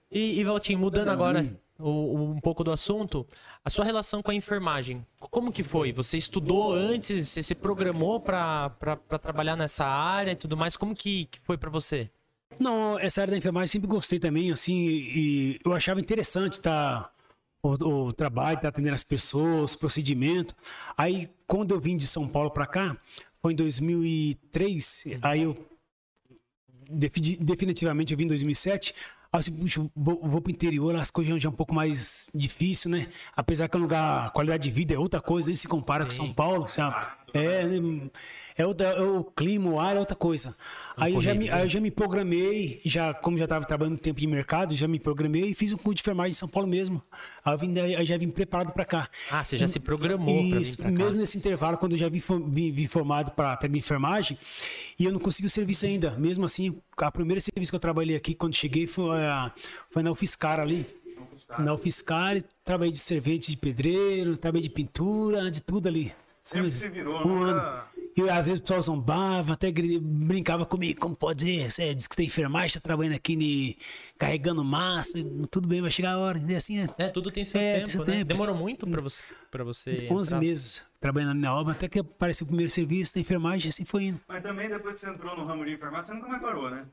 [0.08, 3.26] E, e Valtinho, mudando agora o- um pouco do assunto,
[3.64, 5.92] a sua relação com a enfermagem, como que foi?
[5.92, 8.70] Você estudou antes, você se programou pra
[9.20, 12.10] trabalhar nessa área e tudo mais, como que, que foi pra você?
[12.58, 17.10] Não, essa área da enfermagem sempre gostei também, assim, e eu achava interessante tá,
[17.62, 20.54] o, o trabalho, tá atendendo as pessoas, procedimento.
[20.96, 22.96] Aí, quando eu vim de São Paulo para cá,
[23.42, 25.56] foi em 2003, aí eu
[26.88, 28.94] defini- definitivamente eu vim em 2007.
[29.32, 32.90] Aí disse, puxa, vou, vou pro interior, as coisas já é um pouco mais difícil,
[32.90, 33.08] né?
[33.34, 36.04] Apesar que é um lugar, a qualidade de vida é outra coisa, nem se compara
[36.04, 37.06] com São Paulo, sabe?
[37.34, 38.10] É, né?
[38.56, 40.54] é, outra- é o clima, o ar é outra coisa.
[40.96, 43.98] Aí eu, já me, aí eu já me programei, já, como já estava trabalhando um
[43.98, 46.66] tempo de mercado, já me programei e fiz um curso de enfermagem em São Paulo
[46.68, 47.02] mesmo.
[47.44, 49.08] Aí eu vim, aí já vim preparado para cá.
[49.30, 50.90] Ah, você já se programou pra vir pra cá.
[50.90, 54.38] mesmo nesse intervalo, quando eu já vim, vim- vim formado para técnico de enfermagem,
[54.98, 56.12] e eu não consegui o serviço ainda.
[56.12, 59.52] Mesmo assim, a primeira serviço que eu trabalhei aqui, quando cheguei, foi, a-
[59.90, 60.86] foi na UFSCar ali.
[61.58, 66.10] Na UFSCar, trabalhei de servente de pedreiro, trabalhei de pintura, de tudo ali.
[66.46, 67.82] Sempre se virou, ano.
[68.16, 71.70] E às vezes o pessoal zombava, até brincava comigo, como pode ser?
[71.70, 73.76] Você diz que tem enfermagem, tá trabalhando aqui ne-
[74.16, 75.18] carregando massa,
[75.50, 76.38] tudo bem, vai chegar a hora.
[76.38, 78.12] E assim, é, É, tudo tem seu É, tem tempo, seu né?
[78.18, 78.24] tempo.
[78.26, 80.40] Demorou muito pra você, pra você 11 entrar?
[80.40, 84.20] meses trabalhando na obra, até que apareceu o primeiro serviço da enfermagem, assim foi indo.
[84.28, 86.86] Mas também depois que você entrou no ramo de enfermagem, você nunca mais parou, né?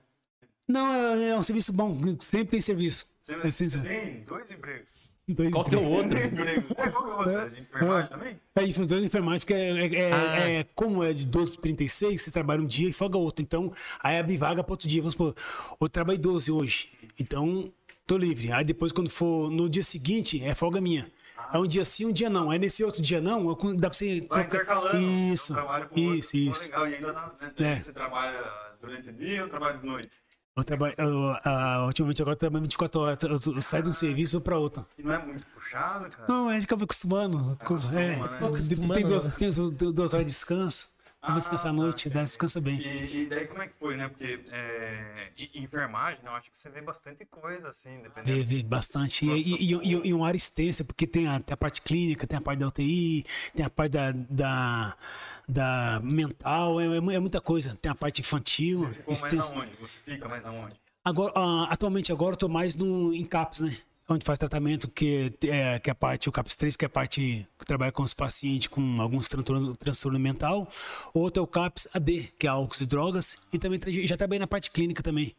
[0.68, 3.06] Não, é, é um serviço bom, sempre tem serviço.
[3.20, 4.98] Você, É, você tem dois empregos.
[5.28, 6.18] Dois Qual que é o outro?
[6.18, 7.32] É, qual que é o outro?
[7.32, 8.40] É de enfermagem também?
[8.56, 10.50] É, e os dois enfermagem, porque é, é- é- Ah.
[10.50, 13.42] é- como é de 12 para 36, você trabalha um dia e folga outro.
[13.42, 15.02] Então, aí abre vaga para outro dia.
[15.02, 15.34] Vamos supor,
[15.80, 17.72] eu trabalhei 12 hoje, então
[18.06, 18.52] tô livre.
[18.52, 21.10] Aí depois, quando for no dia seguinte, é folga minha.
[21.54, 22.52] É um dia sim, um dia não.
[22.52, 24.26] Aí nesse outro dia não, eu dá para você.
[24.30, 25.00] Vai intercalando.
[25.00, 26.52] Isso, um trabalho com o isso, outro.
[26.52, 26.66] Isso.
[26.66, 26.88] legal.
[26.90, 27.76] E ainda dá, né, É.
[27.78, 28.40] você trabalha
[28.82, 30.16] durante o dia ou trabalha de noite?
[30.56, 33.24] Eu trabalho, eu, ah, ultimamente agora eu trabalho 24 horas.
[33.24, 34.86] Eu, eu saio de um serviço e vou para outro.
[34.98, 36.26] E não é muito puxado, cara?
[36.32, 37.58] Não, a gente acaba acostumando.
[37.60, 38.26] Acostuma, é, né?
[38.26, 39.36] Acostumando, tem, duas, né?
[39.40, 40.94] tem duas- horas de descanso.
[41.24, 42.80] Eu vou descansar à Ah, noite, tá, descansa bem.
[42.80, 44.10] E, e daí como é que foi, né?
[44.10, 48.46] Porque é, enfermagem, né, eu acho que você vê bastante coisa, assim, Vê, dependendo.
[48.46, 49.26] vê bastante.
[49.26, 52.28] E, e, e, e, e uma área extensa, porque tem a, tem a parte clínica,
[52.28, 54.98] tem a parte da UTI, tem a parte da, da,
[55.48, 57.78] da mental, é, é é muita coisa.
[57.82, 59.56] Tem a parte infantil, Você ficou mais extensa.
[59.56, 59.72] na onde?
[59.80, 60.76] Você fica mais na onde?
[61.06, 63.78] Agora, ah, atualmente agora eu tô mais no em CAPS, né?
[64.08, 66.90] Onde faz tratamento, que é, que é a parte, o CAPS 3, que é a
[66.90, 70.68] parte que trabalha com os pacientes com alguns transtorno, transtorno mental.
[71.14, 73.38] Outro é o CAPS AD, que é álcool e drogas.
[73.54, 75.34] E também já trabalhei na parte clínica também.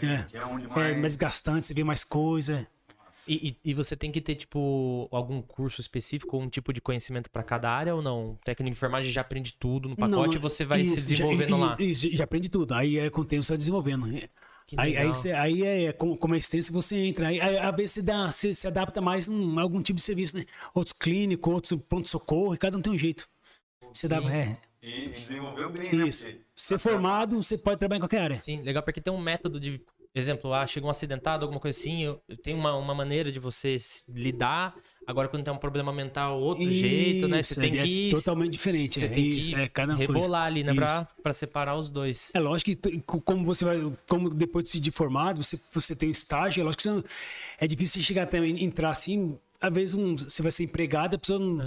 [0.00, 1.00] É, Que é onde é mais...
[1.00, 2.66] mais gastante, você vê mais coisa.
[3.28, 7.30] E, e- e você tem que ter, tipo, algum curso específico, um tipo de conhecimento
[7.30, 8.38] pra cada área ou não?
[8.44, 11.56] Técnico de enfermagem já aprende tudo no pacote e você vai se isso, desenvolvendo já,
[11.56, 11.76] lá.
[11.78, 12.74] Isso, já aprende tudo.
[12.74, 14.06] Aí é, com o tempo você vai desenvolvendo.
[14.66, 17.28] Que Aí, aí, aí é como, como é extenso, você entra.
[17.28, 20.38] Aí, aí, às vezes você, dá, você se adapta mais em algum tipo de serviço,
[20.38, 20.46] né?
[20.74, 23.28] Outros clínicos, outros pronto-socorro, e cada um tem um jeito.
[23.92, 26.08] Você dá, é, E desenvolveu bem, né?
[26.08, 26.24] isso.
[26.24, 28.40] Porque- Ser formado, você pode trabalhar em qualquer área.
[28.42, 29.82] Sim, legal porque tem um método de.
[30.14, 34.04] Exemplo, ah, chega um acidentado, alguma coisa assim, tenho uma, uma maneira de você se
[34.12, 34.76] lidar.
[35.06, 37.42] Agora, quando tem um problema mental, outro jeito, né?
[37.42, 38.10] Você Isso, tem é que.
[38.14, 38.98] totalmente diferente.
[39.00, 40.12] Você é tem isso, que é cada coisa.
[40.12, 40.72] rebolar ali, né?
[40.72, 41.06] Pra, Isso.
[41.20, 42.30] pra separar os dois.
[42.32, 46.60] É lógico que como você vai, como depois de formado, você, você tem um estágio,
[46.60, 47.04] é lógico que você
[47.58, 51.18] é difícil você chegar até entrar assim, às vezes um, você vai ser empregado, a
[51.18, 51.58] pessoa não.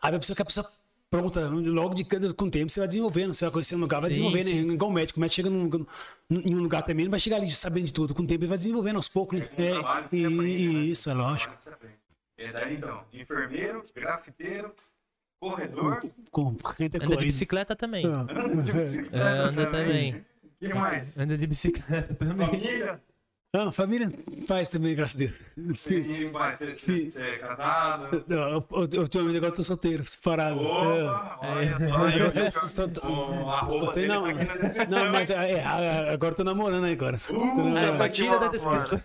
[0.00, 0.66] Aí a pessoa que a pessoa
[1.10, 4.00] pronta, logo de cada- com o tempo, você vai desenvolvendo, você vai conhecendo um lugar,
[4.00, 4.64] vai Sim, desenvolvendo, sim.
[4.64, 4.74] né?
[4.74, 7.36] igual o médico, o médico chega num, num- em um lugar também, não vai chegar
[7.36, 9.44] ali sabendo de tudo, com o tempo ele vai desenvolvendo aos poucos, né?
[9.46, 10.80] O trabalho você e- aprende, né?
[10.84, 11.52] isso, é lógico.
[11.52, 12.00] trabalho você aprende.
[12.38, 14.72] E daí então, enfermeiro, grafiteiro,
[15.40, 18.06] corredor, Com, Anda de bicicleta também.
[18.06, 20.14] anda de bicicleta É, anda também.
[20.44, 21.18] O que mais?
[21.18, 22.46] Anda de bicicleta também.
[22.46, 23.02] Família?
[23.52, 24.08] Não, a família
[24.46, 25.40] faz também, graças a Deus.
[25.80, 27.08] Filhinho, pai, você, Sim.
[27.08, 28.24] você é casado?
[28.28, 30.60] Não, eu- eu- Ultimamente agora eu tô solteiro, separado.
[30.60, 32.08] Opa, olha só.
[32.08, 32.14] É.
[32.14, 35.04] eu- Eu sou- tô- O arroba Tô- dele não, tá aqui na descrição.
[35.04, 35.64] não, mas é, é,
[36.12, 37.18] agora eu tô namorando aí agora.
[37.28, 37.76] Uh, namorando.
[37.76, 39.00] Ah, então tira da descrição.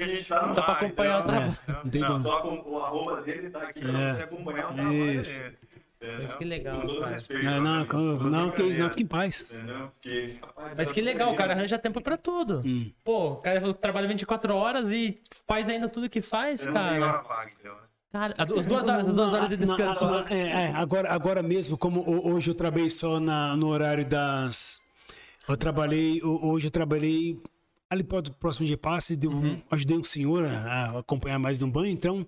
[0.00, 1.40] Gente tá Só pra ar, acompanhar o entendeu?
[1.40, 1.58] trabalho.
[1.68, 2.22] É, não Não, como.
[2.22, 4.10] só com o arroba dele tá aqui pra É.
[4.10, 5.40] você acompanhar o trabalho Isso.
[5.40, 5.54] dele.
[6.00, 6.20] Entendeu?
[6.22, 9.42] Mas que legal, respeito, Não, não, não, toda não, que isso, não, fique em paz.
[9.52, 9.90] Entendeu?
[9.92, 12.62] Porque, rapaz, Mas que legal, o cara arranja tempo pra tudo.
[12.64, 12.90] Hum.
[13.04, 17.00] Pô, o cara trabalha 24 horas e faz ainda tudo que faz, Você não tem
[17.00, 17.22] cara.
[17.22, 17.80] vaga, então, né?
[18.12, 20.04] Cara, as duas horas, as duas horas de descanso.
[20.04, 24.04] Não, é, é, agora, agora mesmo, como ho- hoje eu trabalhei só na, no horário
[24.04, 24.80] das.
[25.48, 27.38] Eu trabalhei, ho- hoje eu trabalhei
[27.88, 29.60] ali para o próximo dia passe, deu, Uhum.
[29.70, 30.50] ajudei um senhor a,
[30.96, 32.24] a acompanhar mais de um banho, então,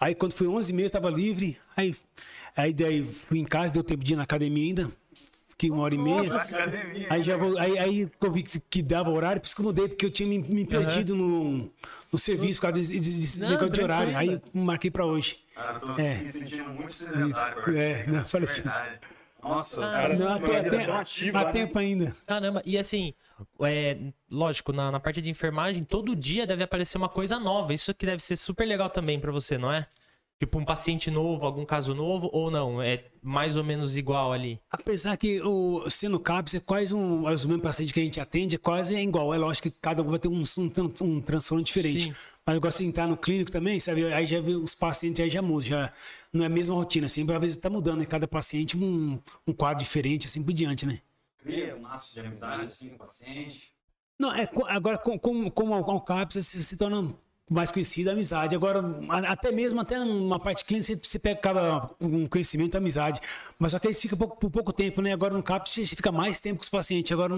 [0.00, 1.94] aí quando foi 11h30 eu tava livre, aí,
[2.56, 4.92] aí daí fui em casa, deu tempo de ir na academia ainda,
[5.48, 6.16] fiquei uma hora e meia.
[6.22, 9.54] Nossa, academia, Aí já vou, aí, aí que eu vi que, dava horário, por isso
[9.54, 11.70] que eu mudei, porque eu tinha me, me perdido no,
[12.10, 14.16] no serviço por causa desse, desse Não, negócio de horário.
[14.16, 15.38] Aí marquei pra hoje.
[15.54, 16.14] Cara, eu tô É.
[16.14, 17.78] me sentindo muito sedentário agora.
[17.78, 18.62] É, assim, não, falei assim.
[19.42, 21.50] Nossa, Ah, cara, Não, até, é tão ativa, há né?
[21.52, 22.16] tempo ainda.
[22.26, 23.12] Caramba, e assim,
[23.62, 23.98] é,
[24.30, 27.74] lógico, na, na parte de enfermagem, todo dia deve aparecer uma coisa nova.
[27.74, 29.86] Isso que deve ser super legal também pra você, não é?
[30.42, 32.82] Tipo, um paciente novo, algum caso novo, ou não?
[32.82, 34.60] É mais ou menos igual ali.
[34.68, 37.28] Apesar que o sendo CAPS é quase um.
[37.28, 39.32] Os mesmos pacientes que a gente atende é quase igual.
[39.32, 42.08] É lógico que cada um vai ter um, um, um transtorno diferente.
[42.08, 42.14] Sim.
[42.44, 44.12] Mas eu gosto de entrar no clínico também, sabe?
[44.12, 45.92] Aí já vê os pacientes aí já mudam, já
[46.32, 47.06] não é a mesma rotina.
[47.06, 48.04] Sempre às vezes tá mudando, né?
[48.04, 50.98] Cada paciente um, um quadro diferente, assim por diante, né?
[51.38, 53.70] Cria um laço de amizade assim com o paciente.
[54.18, 57.14] Não, é, agora com, com, com o CAPS se, se torna
[57.52, 58.54] mais conhecido a amizade.
[58.56, 58.82] Agora,
[59.28, 63.20] até mesmo até numa parte clínica, você, você pega acaba um conhecimento, amizade.
[63.58, 65.12] Mas só que aí fica pouco, por pouco tempo, né?
[65.12, 67.10] Agora no CAPS você fica mais tempo com os pacientes.
[67.12, 67.34] Agora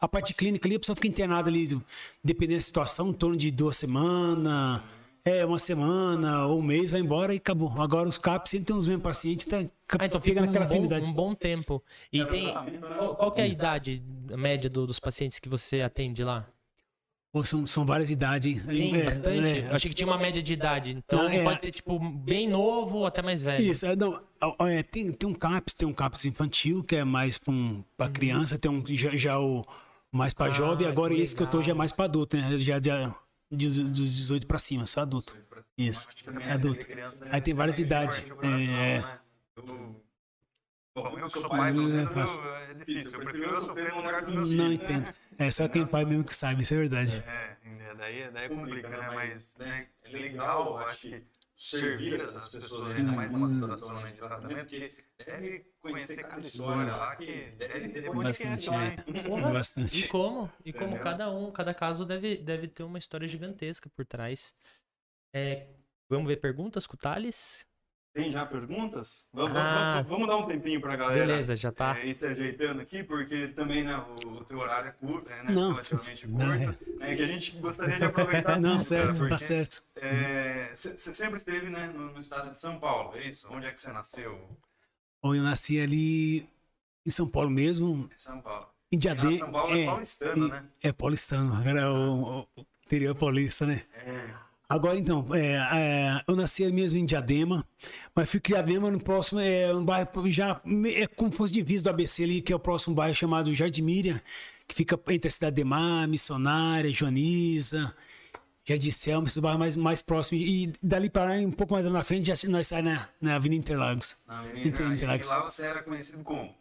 [0.00, 1.78] a parte clínica ali, a pessoa fica internada ali,
[2.22, 4.80] dependendo da situação, em torno de duas semanas.
[5.24, 7.70] É, uma semana ou um mês, vai embora e acabou.
[7.82, 10.64] Agora os CAPS sempre tem os mesmos pacientes, tá, Ah, então fica fica um naquela
[10.64, 11.10] bom, afinidade.
[11.10, 11.82] um bom tempo.
[12.10, 12.46] E É, tem.
[12.54, 12.78] né?
[12.96, 16.46] Qual, qual que é a idade média do- dos pacientes que você atende lá?
[17.32, 18.62] Ou são, são várias idades.
[18.62, 19.52] Tem É, bastante?
[19.58, 20.92] é, Eu achei que tinha uma média de idade.
[20.92, 21.44] Então Não, é.
[21.44, 23.70] pode ter, tipo, bem novo ou até mais velho.
[23.70, 24.18] Isso, é, não,
[24.66, 28.08] é, tem, tem um CAPS, tem um CAPS infantil, que é mais para um, pra
[28.08, 29.62] criança, tem um já, já o
[30.10, 30.52] mais para Uhum.
[30.52, 32.56] Ah, jovem, agora que esse que eu tô já é mais para adulto, né?
[32.56, 33.14] Já, já
[33.50, 35.36] dos, dos 18 para cima, só adulto.
[35.76, 36.86] Isso, Acho que também é adulto.
[37.30, 38.24] Aí tem várias idades.
[38.42, 39.00] É.
[39.00, 39.18] né?
[39.54, 40.07] Eu-
[41.02, 43.18] Bom, eu que sou pai, pelo É, menos, é difícil.
[43.20, 44.84] Eu prefiro eu sofrer no lugar dos meus Não filhos.
[44.84, 45.10] entendo.
[45.38, 47.12] É só quem pai mesmo que sabe, isso é verdade.
[47.12, 49.10] É, é, daí, daí complica, né?
[49.14, 51.22] Mas né, é legal, eu acho que
[51.56, 54.94] servir as pessoas, ainda mais numa situação né, de tratamento, porque
[55.26, 59.22] deve conhecer cada história lá, que deve ter Bastante, é.
[59.26, 60.04] Porra, Bastante.
[60.04, 60.52] E como?
[60.64, 61.04] E como Entendeu?
[61.04, 64.54] cada um, cada caso deve, deve ter uma história gigantesca por trás.
[65.34, 65.66] É,
[66.08, 67.66] vamos ver perguntas com o Thales?
[68.18, 69.28] Tem já perguntas?
[69.32, 70.02] Vamos, Ah.
[70.02, 71.24] vamos, vamos dar um tempinho pra galera.
[71.24, 71.96] Beleza, já tá.
[72.00, 73.94] É, ir se ajeitando aqui, porque também né,
[74.26, 75.70] o, o teu horário é curto, é, né, Não.
[75.70, 76.66] relativamente curto, Não, é.
[76.96, 79.84] né, que a gente gostaria de aproveitar Não, tudo, certo, cara, tá certo.
[79.94, 83.46] é, Você sempre esteve né, no, no estado de São Paulo, é isso?
[83.52, 84.36] Onde é que você nasceu?
[85.22, 86.40] Ou eu nasci ali
[87.06, 88.66] em São Paulo mesmo, Em São Paulo.
[88.90, 89.38] em Diadema.
[89.38, 90.64] São Paulo é, paulistano, né?
[90.82, 93.84] É paulistano, agora é o, o interior paulista, né?
[93.94, 94.47] É.
[94.68, 97.66] Agora então, é, é, eu nasci mesmo em Diadema,
[98.14, 100.60] mas fui criado mesmo no próximo, é, um bairro já,
[100.94, 103.80] é como se fosse divisa do ABC ali, que é o próximo bairro chamado Jardim
[103.80, 104.20] Miriam,
[104.66, 107.94] que fica entre a Cidade de Mar, Missionária, Joaniza,
[108.62, 110.42] Jardim Selma, esses bairros mais, mais próximos.
[110.42, 113.62] E dali para lá, um pouco mais na frente, já, nós saímos na, na Avenida
[113.62, 114.18] Interlagos.
[114.26, 115.28] Na Avenida e Interlagos.
[115.30, 116.54] lá você era conhecido como?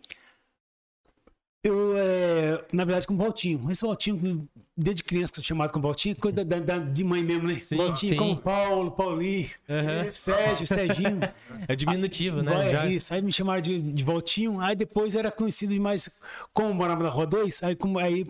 [1.68, 3.70] Eu, é, na verdade, como Valtinho.
[3.70, 7.48] Esse Valtinho, desde criança que eu chamado como Valtinho, coisa da, da- de mãe mesmo,
[7.48, 7.56] né?
[7.56, 8.18] Sim, Valtinho sim.
[8.20, 10.08] como Paulo, Paulinho, Aham.
[10.14, 11.20] Sérgio, Serginho.
[11.68, 12.54] É diminutivo, né?
[12.54, 14.62] Vai, Já- Isso, aí me chamaram de, de Valtinho.
[14.62, 16.22] Aí depois eu era conhecido demais
[16.54, 17.64] como morava na Rua 2.
[17.64, 18.26] Aí, como, aí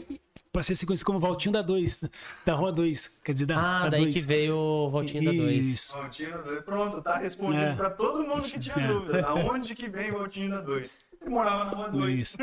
[0.51, 2.05] passei a ser conhecido como Valtinho da 2,
[2.43, 3.19] da Rua 2.
[3.23, 4.13] Quer dizer, da, Ah, da daí 2.
[4.15, 5.67] que veio o Voltinho da 2.
[5.67, 5.93] Isso.
[5.95, 6.61] Valtinho da 2.
[6.63, 7.75] Pronto, tá respondido É.
[7.75, 8.87] pra todo mundo que tinha É.
[8.87, 9.21] dúvida.
[9.27, 10.97] Aonde que vem Valtinho da 2?
[11.23, 12.19] Que morava na rua 2.
[12.19, 12.37] Isso.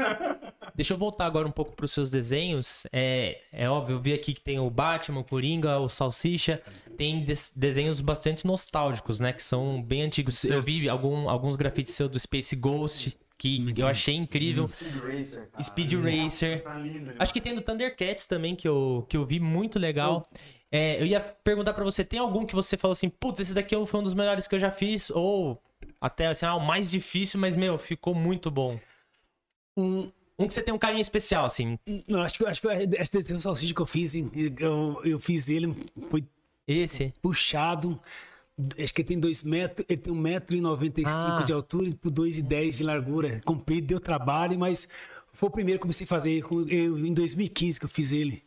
[0.75, 2.87] Deixa eu voltar agora um pouco para os seus desenhos.
[2.93, 6.61] É, é óbvio, eu vi aqui que tem o Batman, o Coringa, o Salsicha.
[6.97, 9.33] Tem des- desenhos bastante nostálgicos, né?
[9.33, 10.45] Que são bem antigos.
[10.45, 14.67] Eu vi algum, alguns grafites seu do Space Ghost, que eu achei incrível.
[14.69, 15.63] Speed Racer, cara.
[15.63, 16.63] Speed Racer.
[16.63, 20.29] Tá lindo, Acho que tem do Thundercats também, que eu, que eu vi muito legal.
[20.71, 23.75] É, eu ia perguntar pra você, tem algum que você falou assim, putz, esse daqui
[23.87, 25.09] foi um dos melhores que eu já fiz?
[25.11, 25.61] Ou
[26.07, 28.79] até assim, ah, o mais difícil, mas, meu, ficou muito bom.
[29.77, 31.79] Um, Um que você tem um carinho especial, assim.
[32.09, 35.49] não, acho que, acho que esse desenho salsicha que eu fiz, hein, eu, eu fiz
[35.49, 35.75] ele,
[36.11, 36.25] foi
[36.67, 37.13] Esse.
[37.23, 38.01] puxado.
[38.79, 41.07] Acho que ele tem 2 metros, ele tem 1,95m
[41.41, 41.43] Ah.
[41.43, 43.41] de altura e por 2,10 de largura.
[43.45, 44.89] Comprido, deu trabalho, mas
[45.33, 46.41] foi o primeiro que eu comecei a fazer.
[46.69, 48.43] eu- em 2015 que eu fiz ele.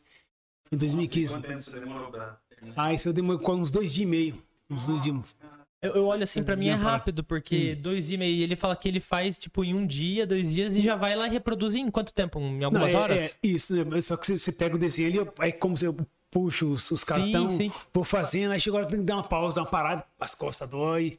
[0.72, 1.34] Em 2015.
[1.36, 2.38] Quanto tempo você demorou pra?
[2.76, 4.43] Ah, isso eu demorei com uns dois dias e meio.
[4.70, 5.36] Uns dois dias.
[5.82, 8.44] Eu, eu olho assim, pra mim é rápido, porque dois dias e meio.
[8.44, 11.28] Ele fala que ele faz, tipo, em um dia, dois dias, e já vai lá
[11.28, 12.40] e reproduz em quanto tempo?
[12.40, 13.38] Em algumas Não, é- horas?
[13.44, 14.02] é isso, né?
[14.02, 15.96] só que você, pega o desenho ali, aí como se eu
[16.32, 17.72] puxo os, os cartão, sim.
[17.94, 20.34] vou fazendo, aí chega a hora tem que dar uma pausa, dar uma parada, as
[20.34, 21.18] costas dói,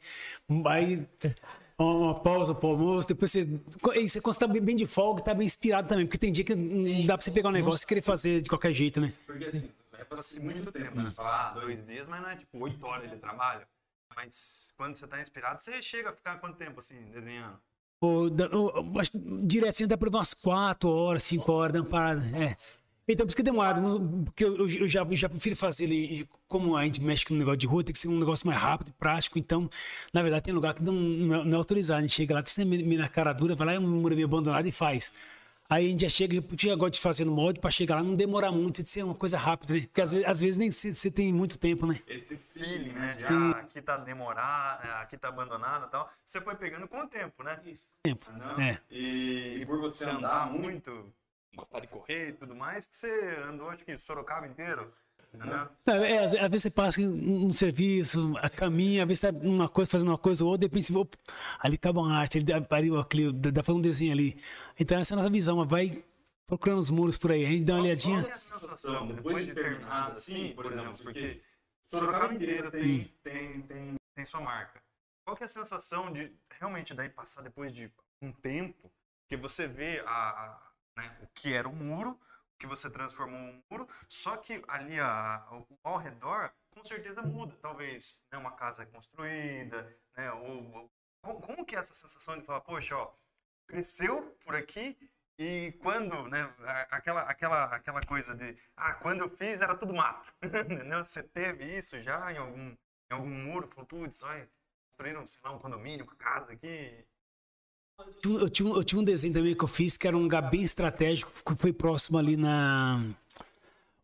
[0.67, 1.07] aí
[1.77, 3.47] uma pausa pro almoço, depois você.
[3.91, 6.31] Aí você quando você tá bem, bem de folga, tá bem inspirado também, porque tem
[6.31, 8.99] dia que não dá pra você pegar um negócio e querer fazer de qualquer jeito,
[8.99, 9.13] né?
[9.25, 11.05] Porque assim, leva-se muito tempo, né?
[11.05, 13.61] Você fala, ah, dois dias, mas não é tipo oito horas de trabalho.
[14.15, 17.59] Mas quando você tá inspirado, você chega a ficar quanto tempo assim, desenhando?
[18.01, 22.25] Ou, que diretinho dá pra umas 4 horas, 5 horas, uma parada.
[22.37, 22.55] É.
[23.11, 26.29] Então, por isso que demora, não- porque eu, eu já, eu já prefiro fazer ele,
[26.47, 28.59] como a gente mexe com um negócio de rua, tem que ser um negócio mais
[28.61, 29.39] rápido, prático.
[29.39, 29.67] Então,
[30.13, 31.99] na verdade, tem lugar que não, não, é, não é autorizado.
[31.99, 32.65] A gente chega lá, tem que ser
[32.97, 35.11] na cara dura, vai lá, é um muro meio abandonado e faz.
[35.71, 38.03] Aí a gente já chega, eu já gosto de fazer no molde pra chegar lá,
[38.03, 39.81] não demorar muito, de ser uma coisa rápida, né?
[39.81, 42.01] Porque às vezes, às vezes nem você tem muito tempo, né?
[42.07, 43.13] Esse feeling, né?
[43.13, 46.09] De, ah, aqui tá demorado, é, aqui tá abandonado e tal.
[46.25, 47.55] Você foi pegando com o tempo, né?
[48.01, 48.25] Tempo.
[48.31, 48.59] Entendeu?
[48.59, 48.81] É.
[48.89, 51.13] E, e por você andar muito,
[51.55, 54.91] gostar de correr e tudo mais, que você andou, acho que Sorocaba inteiro.
[55.85, 59.69] É, às, às vezes você passa um, um serviço, a caminha, às vezes tá uma
[59.69, 61.09] coisa fazendo uma coisa ou outra, de repente você,
[61.59, 64.41] ali acaba uma arte, ali, dá- ali, aquele, dá pra fazer um desenho ali.
[64.79, 66.03] Então essa é a nossa visão, vai
[66.47, 68.21] procurando os muros por aí, a gente dá uma olhadinha.
[68.21, 71.41] Qual é a sensação, depois de terminado assim, por exemplo, porque
[71.83, 74.81] Sorocaba inteira tem, tem, tem, tem sua marca.
[75.25, 78.91] Qual que é a sensação de realmente daí passar depois de um tempo
[79.27, 82.19] que você vê a, a- né, o que era o muro,
[82.59, 85.45] que você transformou um muro, só que ali a,
[85.83, 90.91] ao redor com certeza muda, talvez né, uma casa é construída, né, ou, ou-
[91.21, 93.13] como, como que é essa sensação de falar, poxa, ó,
[93.67, 94.97] cresceu por aqui
[95.37, 96.53] e quando, né,
[96.91, 100.33] aquela, aquela, aquela coisa de, ah, quando eu fiz era tudo mato?
[101.05, 102.77] Você teve isso já em algum, em
[103.11, 104.49] algum muro, falou, putz, olha,
[104.87, 107.05] construíram, sei lá, um condomínio, uma casa aqui,
[108.23, 110.61] Eu tinha, eu tinha um desenho também que eu fiz que era um lugar bem
[110.61, 113.03] estratégico, que foi próximo ali na.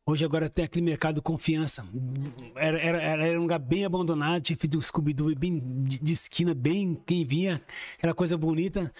[0.06, 1.86] Hoje agora tem aquele mercado confiança.
[2.56, 6.54] Era, era, era um lugar bem abandonado, tinha feito um Scooby-Doo bem de, de esquina,
[6.54, 7.62] bem quem vinha,
[8.00, 8.94] era coisa bonita.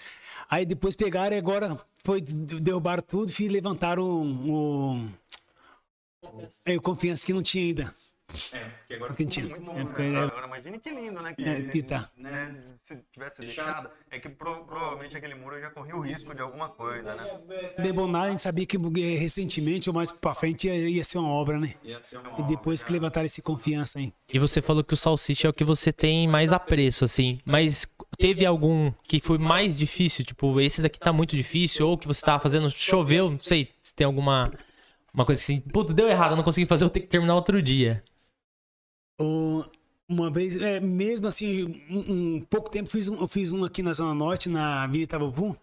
[0.48, 5.10] Aí depois pegaram e agora foi, derrubaram tudo e levantaram o,
[6.22, 7.92] o, o confiança que não tinha ainda.
[8.52, 10.18] É, porque agora Porque ficou muito é, bom, porque né?
[10.18, 11.34] é- Agora imagine que lindo, né?
[11.34, 12.10] Que, É, que tá.
[12.16, 16.42] né, se tivesse deixado, é que pro- provavelmente aquele muro já corria o risco de
[16.42, 17.28] alguma coisa, né?
[17.78, 21.28] Debonar, a gente sabia que eh, recentemente ou mais pra frente ia, ia ser uma
[21.28, 21.74] obra, né?
[21.84, 24.12] Ia ser uma E depois obra, que levantaram esse confiança aí.
[24.32, 27.38] E você falou que o salsicha é o que você tem mais apreço, assim.
[27.44, 27.86] Mas
[28.18, 30.24] teve algum que foi mais difícil?
[30.24, 33.94] Tipo, esse daqui tá muito difícil, ou que você tava fazendo, choveu, não sei, se
[33.94, 34.52] tem alguma
[35.14, 37.34] uma coisa assim, putz, deu errado, eu não consegui fazer, eu vou ter que terminar
[37.34, 38.02] outro dia.
[40.08, 43.82] Uma vez, é, mesmo assim, um, um pouco tempo, fiz um, eu fiz um aqui
[43.82, 45.56] na Zona Norte, na Avenida Itabubu.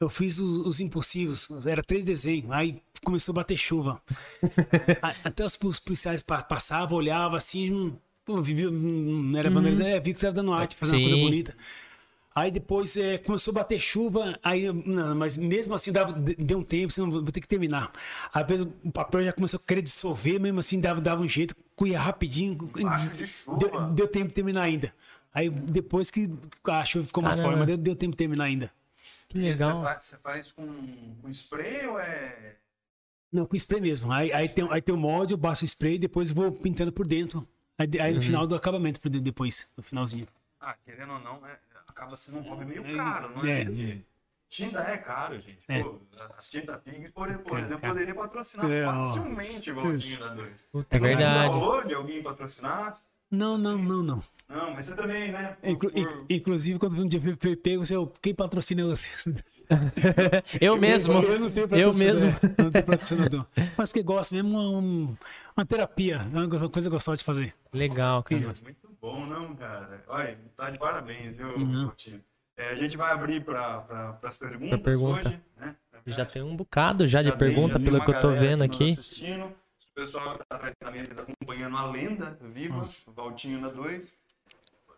[0.00, 4.02] Eu fiz os, os impulsivos, era três desenhos, aí começou a bater chuva.
[5.00, 7.94] A- Até os, os policiais pa- passavam, olhavam assim,
[8.42, 11.22] vivi, hum, não era vandalismo, é, vi que tava dando arte, fazendo uma coisa Sim.
[11.22, 11.56] bonita.
[12.38, 16.58] Aí depois é, começou a bater chuva, aí, não, mas mesmo assim dava, de- deu
[16.58, 17.90] um tempo, senão vou vou ter que terminar.
[18.30, 21.56] Às vezes o papel já começou a querer dissolver, mesmo assim dava, dava um jeito,
[21.74, 22.54] corria rapidinho.
[23.16, 23.56] De chuva.
[23.58, 24.94] Deu, deu tempo de terminar ainda.
[25.32, 26.30] Aí depois que
[26.64, 28.70] a chuva ficou mais forte, mas deu, deu tempo de terminar ainda.
[29.30, 29.82] Que E Você legal.
[29.82, 30.66] faz, você faz com,
[31.22, 32.56] com spray ou é.
[33.32, 34.12] Não, com spray mesmo.
[34.12, 36.92] Aí, aí, tem, aí tem o molde, eu baixo o spray e depois vou pintando
[36.92, 37.48] por dentro.
[37.78, 38.16] Aí, aí Uhum.
[38.16, 40.26] no final do acabamento, depois, no finalzinho.
[40.60, 41.58] Ah, querendo ou não, é-
[41.96, 43.62] acaba sendo um hobby meio caro, não é?
[43.62, 43.98] É, Porque
[44.50, 45.58] tinta é caro, gente.
[45.66, 45.82] É.
[45.82, 45.98] Pô,
[46.36, 47.92] as tinta Pigs, por, por É, exemplo, cara.
[47.94, 50.18] poderia patrocinar É, facilmente o da 2.
[50.90, 51.54] É verdade.
[51.54, 53.00] Rolou de alguém patrocinar?
[53.30, 54.22] Não, não, não, não.
[54.48, 55.56] Não, mas você também, né?
[55.60, 57.20] por- Inclu- por- in- Inclusive, quando um dia
[57.62, 59.08] pego, você, quem patrocina você?
[60.60, 61.14] eu mesmo.
[61.14, 62.30] Eu não tenho Eu mesmo.
[62.30, 63.46] é, eu não tenho patrocinador.
[63.76, 65.16] Mas porque gosto mesmo, é um-
[65.56, 66.24] uma terapia.
[66.32, 67.52] É uma coisa gostosa de fazer.
[67.72, 68.40] Legal, cara.
[68.62, 70.02] Muito bom, não, cara?
[70.08, 71.92] Olha, tá de parabéns, viu, Uhum.
[72.56, 75.28] É, a gente vai abrir para pra, as perguntas pergunta.
[75.28, 75.76] hoje, né?
[76.06, 78.64] Já tem um bocado já de Já tem- pergunta, tem pelo que eu tô vendo
[78.66, 78.92] nos aqui.
[78.92, 79.44] Assistindo.
[79.44, 84.20] O pessoal que tá atrás da mesa acompanhando a lenda viva, o Valtinho na 2.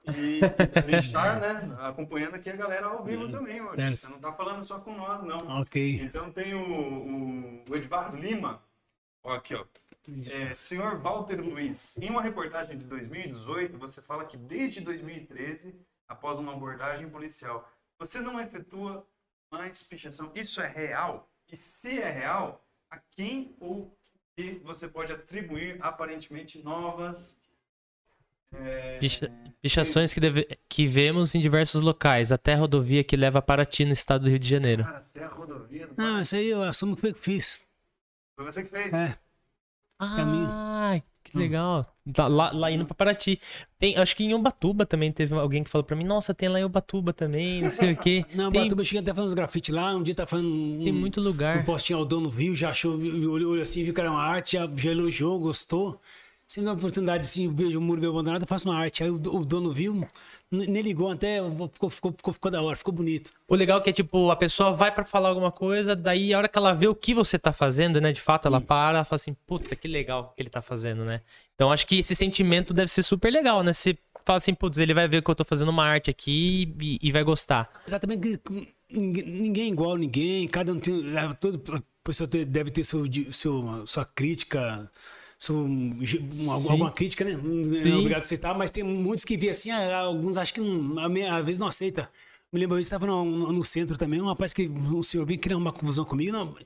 [0.06, 0.40] E
[0.74, 3.82] a gente tá, né, acompanhando aqui a galera ao vivo também, Valtinho.
[3.82, 3.96] certo.
[3.96, 5.60] Você não tá falando só com nós, não.
[5.60, 6.00] Ok.
[6.02, 8.62] Então tem o, o, o Edvar Lima.
[9.24, 9.64] Ó, aqui, ó.
[10.30, 15.74] É, senhor Walter Luiz, em uma reportagem de 2018, você fala que desde 2013,
[16.08, 19.06] após uma abordagem policial, você não efetua
[19.50, 20.30] mais pichação.
[20.34, 21.28] Isso é real?
[21.50, 23.94] E se é real, a quem ou
[24.36, 27.38] que você pode atribuir aparentemente novas
[28.54, 29.30] é, Picha-
[29.60, 33.84] Pichações que, deve- que vemos em diversos locais, até a rodovia que leva a Paraty
[33.84, 34.84] no estado do Rio de Janeiro.
[34.84, 36.22] Cara, até a rodovia do Não, Paraná.
[36.22, 37.60] isso aí eu assumo que foi que fiz.
[38.36, 38.94] Foi você que fez?
[38.94, 39.18] É.
[39.98, 41.40] Ah, que Hum.
[41.40, 41.84] legal.
[42.12, 43.38] Tá lá, lá indo pra Paraty.
[43.78, 46.58] Tem, acho que em Ubatuba também teve alguém que falou pra mim, nossa, tem lá
[46.58, 48.24] em Ubatuba também, não sei o quê.
[48.34, 49.94] Não, tem, Batuba, eu cheguei até fazendo uns grafites lá.
[49.94, 51.60] Um dia tá fazendo um, tem muito lugar.
[51.60, 54.52] um postinho, o dono viu, já achou, olhou, olhou assim, viu que era uma arte,
[54.56, 56.00] já, já elogiou, gostou.
[56.48, 59.04] Sempre dá uma oportunidade, assim, vejo o muro meio abandonado, eu faço uma arte.
[59.04, 60.08] Aí o, o dono viu,
[60.50, 61.42] nem ligou até,
[61.74, 63.32] ficou, ficou, ficou, ficou da hora, ficou bonito.
[63.46, 66.38] O legal é que é tipo, a pessoa vai pra falar alguma coisa, daí a
[66.38, 68.12] hora que ela vê o que você tá fazendo, né?
[68.12, 71.20] De fato, ela para, ela fala assim, puta, que legal que ele tá fazendo, né?
[71.54, 73.74] Então acho que esse sentimento deve ser super legal, né?
[73.74, 76.98] Você fala assim, putz, ele vai ver que eu tô fazendo uma arte aqui e,
[77.02, 77.70] e vai gostar.
[77.86, 78.40] Exatamente,
[78.90, 81.04] ninguém, é igual a ninguém, cada um tem.
[81.38, 84.90] Todo pessoa deve ter seu, seu, sua crítica,
[85.52, 87.36] um- alguma, alguma crítica, né?
[87.36, 87.92] Não é Sim.
[87.94, 90.98] obrigado a aceitar, mas tem muitos que vê assim, ah, alguns acham que não,
[91.36, 92.10] às vezes não aceita.
[92.52, 95.56] Me lembro, eu estava no, no- centro também, um rapaz que um senhor veio criar
[95.56, 96.56] uma confusão comigo, não,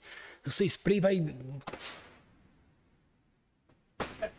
[0.46, 1.20] o seu spray vai.
[3.98, 4.32] Vai,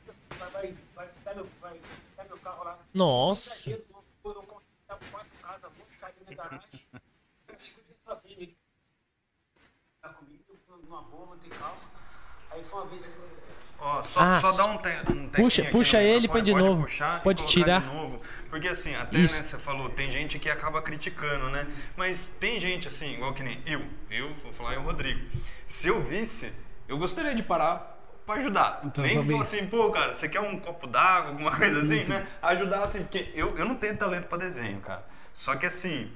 [0.52, 1.80] vai, vai, vai, meu- vai,
[2.16, 2.80] vai meu carro lá.
[2.94, 3.54] Nossa.
[4.24, 6.70] Quatro casas, muito na garagem.
[7.50, 8.58] Ele fazendo, ele
[10.02, 10.44] tá comigo,
[10.84, 11.52] numa boa, não tem.
[12.52, 13.14] Aí foi uma vez que
[13.86, 16.64] Ó, só, Ah, só dá um, te, um puxa- puxa ele e põe de pode
[16.64, 16.84] novo.
[16.84, 17.82] puxar Pode tirar.
[17.82, 18.22] de novo.
[18.50, 19.36] Porque assim, até Isso.
[19.36, 21.68] né, você falou, tem gente que acaba criticando, né?
[21.98, 25.20] Mas tem gente assim, igual que nem eu, eu, vou falar, e o Rodrigo.
[25.68, 26.54] Se eu visse,
[26.88, 27.92] eu gostaria de parar
[28.26, 28.80] pra ajudar.
[28.86, 32.26] Então, Nem falar assim, pô, cara, você quer um copo d'água, alguma coisa assim, né?
[32.42, 35.06] Ajudar assim, porque eu, eu não tenho talento pra desenho, cara.
[35.34, 36.10] Só que assim,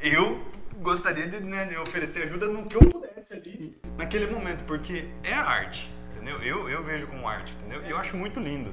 [0.00, 0.46] eu
[0.76, 5.32] gostaria de, né, de oferecer ajuda no que eu pudesse ali, naquele momento, porque é
[5.32, 5.90] arte,
[6.22, 6.42] entendeu?
[6.42, 7.82] Eu, eu vejo como arte, entendeu?
[7.84, 8.72] E eu acho muito lindo,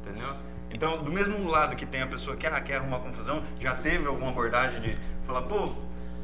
[0.00, 0.34] entendeu?
[0.70, 4.06] Então, do mesmo lado que tem a pessoa que ah, quer arrumar confusão, já teve
[4.06, 4.94] alguma abordagem de
[5.26, 5.72] falar, pô,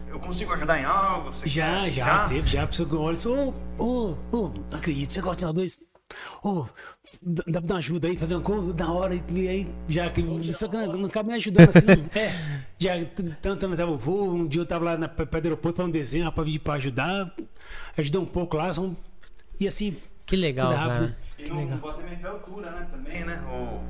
[0.09, 1.33] eu consigo ajudar em algo?
[1.33, 1.91] Você Já, quer?
[1.91, 2.63] já, teve, já.
[2.65, 5.77] A pessoa que olha assim, ô, ô, ô, não acredito, você gosta de dois.
[6.43, 6.67] Ô,
[7.23, 10.11] dá dá pra dar uma ajuda aí, fazer uma coisa da hora, e aí já
[10.11, 10.25] que.
[10.53, 11.87] Só que não, não cabe me ajudando assim.
[12.17, 12.33] É,
[12.77, 12.95] já,
[13.41, 15.93] tanto eu tava voo, um dia eu tava lá na pé do aeroporto fazendo um
[15.93, 17.33] desenho, rapaz, pedir pra ajudar,
[17.97, 18.97] ajudou um pouco lá, só, um-
[19.61, 19.97] e assim,
[20.31, 20.95] Que legal, rápida.
[20.95, 21.17] cara.
[21.39, 22.87] E não, não pode ter medo da altura, né?
[22.91, 23.43] Também, né?
[23.53, 23.83] Ou...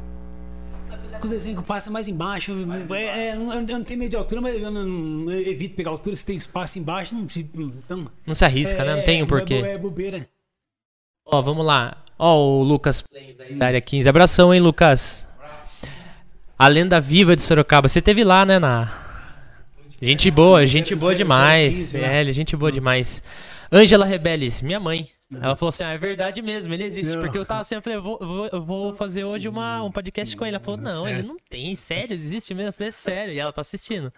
[1.18, 2.52] com os desenhos que passa mais embaixo,
[2.94, 5.74] é, é, eu não- eu não tenho medo de altura, mas eu, não, eu evito
[5.76, 7.40] pegar altura, se tem espaço embaixo, não se.
[7.54, 8.96] Então, Não se arrisca, né?
[8.96, 9.54] Não tem um é, porquê.
[9.54, 10.28] É, bo- é bobeira.
[11.26, 12.02] Ó, vamos lá.
[12.18, 13.04] Ó, o Lucas
[13.56, 14.08] da área 15.
[14.08, 15.26] Abração, hein, Lucas?
[16.58, 17.88] A lenda viva de Sorocaba.
[17.88, 18.92] Você teve lá, né, na.
[20.02, 21.74] Gente boa, gente boa demais.
[21.74, 22.06] sério, 15 lá.
[22.08, 23.22] É, ele é gente boa demais.
[23.72, 25.08] Ângela Rebeles, minha mãe.
[25.32, 27.14] Ela falou assim: ah, é verdade mesmo, ele existe.
[27.14, 27.22] Não.
[27.22, 29.92] Porque eu tava assim, eu falei, eu vou, eu vou, eu fazer hoje uma, um
[29.92, 30.56] podcast com ele.
[30.56, 31.28] Ela falou: não, ele Certo.
[31.28, 32.68] não tem, sério, existe mesmo.
[32.68, 33.34] Eu falei, é sério.
[33.34, 34.12] E ela tá assistindo.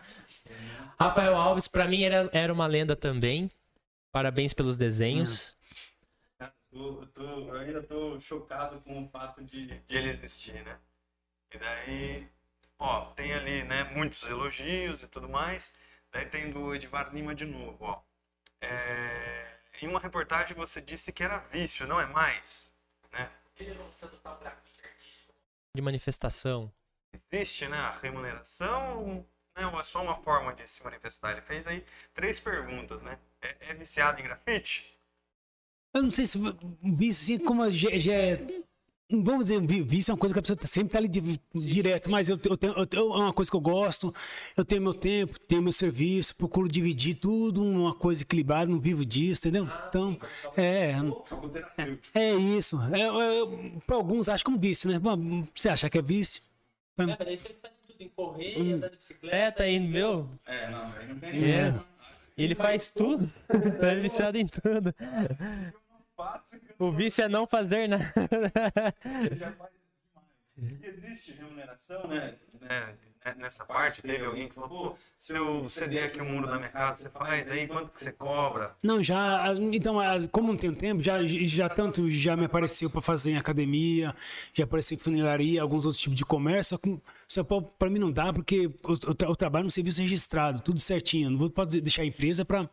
[0.98, 3.50] Rafael Alves, pra mim, era, era uma lenda também.
[4.10, 5.54] Parabéns pelos desenhos.
[6.70, 10.78] Tô, tô, eu ainda tô chocado com o fato de, de ele existir, né?
[11.54, 12.26] E daí,
[12.78, 15.74] ó, tem ali, né, muitos elogios e tudo mais.
[16.10, 18.00] Daí tem do Edvar Lima de novo, ó.
[18.62, 19.51] É,
[19.84, 22.74] em uma reportagem você disse que era vício, não é mais,
[23.12, 23.30] né?
[25.74, 26.72] De manifestação.
[27.14, 29.26] Existe, né, a remuneração
[29.56, 31.32] né, ou é só uma forma de se manifestar?
[31.32, 33.18] Ele fez aí três perguntas, né?
[33.40, 34.98] É, é viciado em grafite?
[35.94, 36.38] Eu não sei se
[36.82, 38.36] vício assim, como já, já é.
[39.12, 42.10] Vamos dizer, vício é uma coisa que a pessoa tá- sempre tá ali di- direto,
[42.10, 44.14] mas eu, eu tenho, eu é uma coisa que eu gosto,
[44.56, 49.04] eu tenho meu tempo, tenho meu serviço, procuro dividir tudo, uma coisa equilibrada, não vivo
[49.04, 49.68] disso, entendeu?
[49.88, 50.18] Então,
[50.56, 52.18] é, Algo terapêutico.
[52.18, 52.78] é isso.
[52.90, 54.98] É, é, para alguns acham como vício, né?
[54.98, 56.40] Bom, Você acha que é vício?
[56.96, 60.26] É, mas daí você sai tudo em correr, andar de bicicleta e, meu.
[60.46, 61.70] É, não, aí não tem É.
[61.70, 61.80] nenhum.
[62.38, 63.30] Ele faz tudo.
[63.78, 64.94] tá viciado em tudo.
[66.78, 68.12] Eu O vício é não fazer nada.
[69.24, 69.82] Ele já faz demais.
[70.82, 72.36] E existe remuneração, né?
[72.60, 72.96] né,
[73.38, 76.68] Nessa parte, teve alguém que falou, pô, se eu ceder aqui o muro da minha
[76.68, 78.74] casa, você faz aí, quanto que você cobra?
[78.82, 79.44] Não, já.
[79.72, 83.36] Então, as- como não tem tempo, já, já tanto já me apareceu para fazer em
[83.36, 84.14] academia,
[84.52, 86.78] já apareceu em funilaria, alguns outros tipos de comércio.
[87.28, 91.30] Só para mim não dá, porque eu, eu eu trabalho no serviço registrado, tudo certinho.
[91.30, 92.68] Não vou pode deixar a empresa para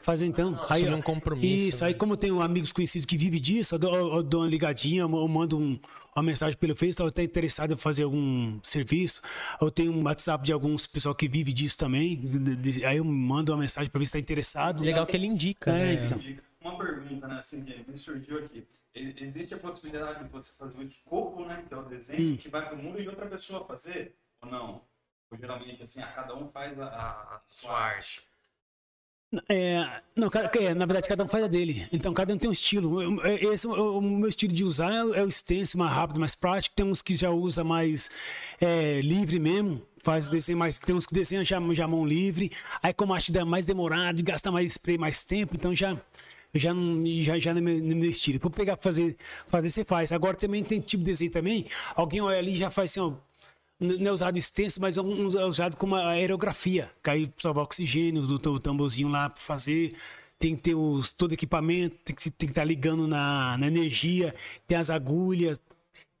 [0.00, 0.54] fazer então.
[0.62, 1.88] Assumir um compromisso, Isso, né?
[1.88, 5.00] aí como eu tenho amigos conhecidos que vivem disso, eu dou, eu dou uma ligadinha,
[5.02, 5.78] eu mando um-
[6.16, 9.20] uma mensagem pelo Face, eu estou interessado em fazer algum serviço.
[9.60, 12.16] Eu tenho um WhatsApp de alguns pessoal que vive disso também.
[12.16, 14.84] de- de- Aí eu mando uma mensagem para ver se está interessado.
[14.84, 16.04] Legal que ele indica, É, né?
[16.06, 16.18] então.
[16.60, 18.66] Uma pergunta, né, assim, que me surgiu aqui.
[18.94, 22.66] Existe a possibilidade de você fazer o escopo, né, que é o desenho, que vai
[22.66, 24.14] pro mundo e outra pessoa fazer?
[24.40, 24.82] Ou não?
[25.30, 28.22] Ou geralmente, assim, a cada um faz a, a- a sua arte.
[29.48, 30.28] É, não,
[30.60, 31.88] é, na verdade, cada um faz a dele.
[31.92, 33.02] Então, cada um tem um estilo.
[33.02, 36.20] Eu- eu- Esse, é o, meu estilo de usar é, é o stencil, mais rápido,
[36.20, 36.76] mais prático.
[36.76, 38.08] Tem uns que já usa mais
[38.60, 40.78] é, livre mesmo, faz o desenho mais.
[40.78, 42.52] Tem uns que desenham já, já mão livre.
[42.80, 45.96] Aí, como acho que dá mais demorado, gasta mais spray, mais tempo, então já.
[46.56, 48.38] Já, não, já, já no, meu, no meu estilo.
[48.40, 49.16] Vou pegar fazer,
[49.48, 50.12] fazer, você faz.
[50.12, 51.66] Agora também tem tipo de desenho também.
[51.96, 53.12] Alguém olha ali já faz assim, ó.
[53.78, 56.90] Não é usado extenso, mas é é usado como aerografia.
[57.04, 59.94] Aí salvar oxigênio, do, tamborzinho lá para fazer.
[60.38, 64.34] Tem que ter os, todo equipamento, tem que estar ligando na, na energia,
[64.66, 65.60] tem as agulhas,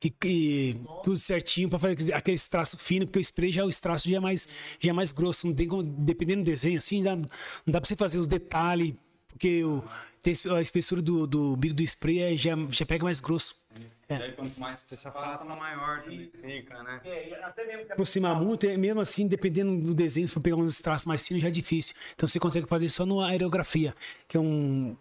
[0.00, 4.08] que, que- tudo certinho para fazer aquele traço fino, porque o spray já o traço
[4.08, 4.48] já é mais,
[4.80, 5.46] já é mais grosso.
[5.46, 7.24] Não tem como- dependendo do desenho, assim, dá- não
[7.66, 8.94] dá para você fazer os detalhes,
[9.28, 9.82] porque o,
[10.24, 13.62] tem a espessura do, do bico do spray é, já, já pega mais grosso.
[14.08, 17.00] E aí, quanto mais você se afasta, maior também fica, né?
[17.42, 20.80] até mesmo se aproximar muito, é mesmo assim, dependendo do desenho, se for pegar uns
[20.80, 21.94] traços mais finos, já é difícil.
[22.14, 23.94] Então você consegue fazer só no aerografia,
[24.26, 24.96] que é um.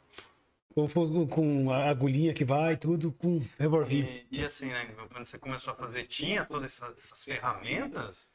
[1.29, 4.07] Com a agulhinha que vai, tudo com revolvinho.
[4.31, 8.31] E, e assim, né, quando você começou a fazer, tinha todas essas, essas ferramentas?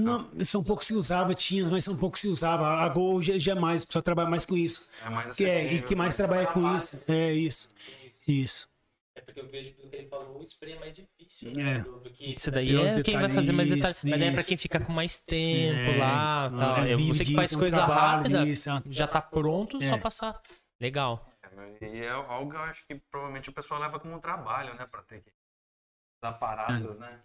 [0.00, 2.66] Não, são pouco se usava, tinha, mas são pouco se usava.
[2.68, 4.90] A Gol já, já é mais, só trabalha mais com isso.
[5.04, 7.02] É mais Que é, e que mais trabalha com isso.
[7.08, 7.68] É isso.
[8.26, 8.68] Isso.
[9.14, 11.52] É porque eu vejo pelo que ele falou, o spray é mais difícil.
[11.58, 11.80] É.
[11.80, 13.96] Do, do que isso daí é quem vai fazer mais detalhes.
[13.96, 14.48] detalhes, Mas daí é pra isso.
[14.48, 16.76] quem fica com mais tempo É, lá tal.
[16.84, 18.82] é, É, vive você que faz é coisa trabalho, rápida, isso, é.
[18.86, 19.98] já tá pronto, só É.
[19.98, 20.40] passar.
[20.80, 21.26] Legal.
[21.82, 24.84] E é algo que eu acho que provavelmente o pessoal leva como um trabalho, né?
[24.90, 27.20] Pra ter que os aparatos, né?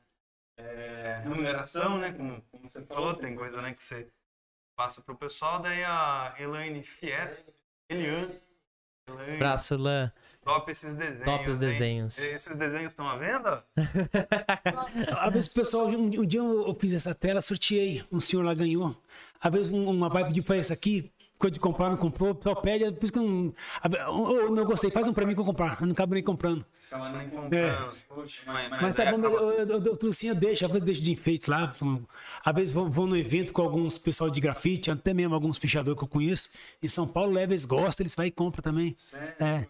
[0.58, 2.12] É, remuneração, né?
[2.14, 4.08] Como, como você falou, tem coisa né, que você
[4.78, 5.60] passa pro pessoal.
[5.60, 7.44] Daí a Elaine Fier,
[7.90, 8.40] Eliane,
[9.08, 10.12] Elaine, Abraço, Lan.
[10.44, 11.26] top esses desenhos.
[11.26, 11.70] Top os hein?
[11.70, 12.18] desenhos.
[12.18, 13.66] Esses desenhos estão à venda?
[15.20, 18.54] Às vezes o pessoal, um, um dia eu, fiz essa tela, sorteei, um senhor lá
[18.54, 18.96] ganhou.
[19.40, 22.36] Às vezes um- uma vai pedir pra esse aqui, ficou de comprar, não comprou, o
[22.36, 23.54] pessoal pede, por isso que eu não.
[23.82, 25.78] às vezes, "Ô, ô, não gostei, faz um pra mim que eu comprar.
[25.80, 26.66] Eu não acabo nem comprando.
[26.88, 27.54] Acaba nem comprando.
[27.54, 27.72] É.
[28.08, 30.66] Poxa, mas, Mas tá aí bom, mas acaba- eu, eu, eu, eu trouxe, eu deixo,
[30.66, 31.74] às vezes deixo de enfeites lá.
[32.44, 35.98] Às vezes vou, vou no evento com alguns pessoal de grafite, até mesmo alguns pichadores
[35.98, 36.50] que eu conheço.
[36.82, 38.94] Em São Paulo, leva, eles gostam, eles vão e compram também.
[38.98, 39.34] Sério?
[39.40, 39.68] É.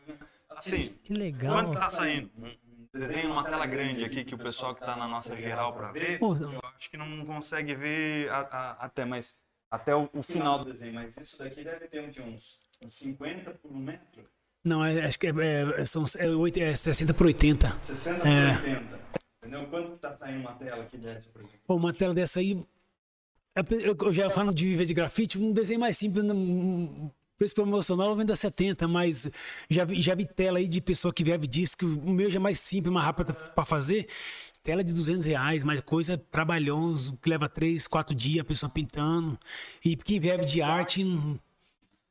[0.55, 1.53] Assim, Que legal.
[1.53, 2.29] quanto tá saindo?
[2.37, 5.91] Um desenho numa tela grande aqui que o pessoal que tá na nossa geral pra
[5.91, 9.35] ver, eu acho que não consegue ver até mais
[9.75, 12.97] até o, o final do desenho, mas isso daqui deve ter um, que, uns, uns
[12.97, 14.23] 50 por um metro,
[14.63, 15.31] Não, é, acho que é,
[15.77, 17.79] é, são, é, oito- é 60 por 80.
[17.79, 18.53] 60 É.
[18.57, 18.99] por 80.
[19.41, 19.67] Entendeu?
[19.67, 21.59] Quanto que tá saindo uma tela aqui dessa por exemplo?
[21.67, 22.59] Pô, uma tela dessa aí.
[23.55, 28.15] é, Eu, já falo de viver de grafite, um desenho mais simples, um preço promocional
[28.15, 29.29] vende a 70, mas
[29.69, 32.37] já vi, já vi tela aí de pessoa que vive disso, que o meu já
[32.37, 34.07] é mais simples, mais rápido para fazer.
[34.65, 39.37] Tela de 200 reais, mas coisa trabalhoso, que leva 3, 4 dias a pessoa pintando.
[39.85, 41.05] E quem vive de arte,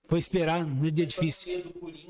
[0.07, 1.65] foi esperar, no dia difícil.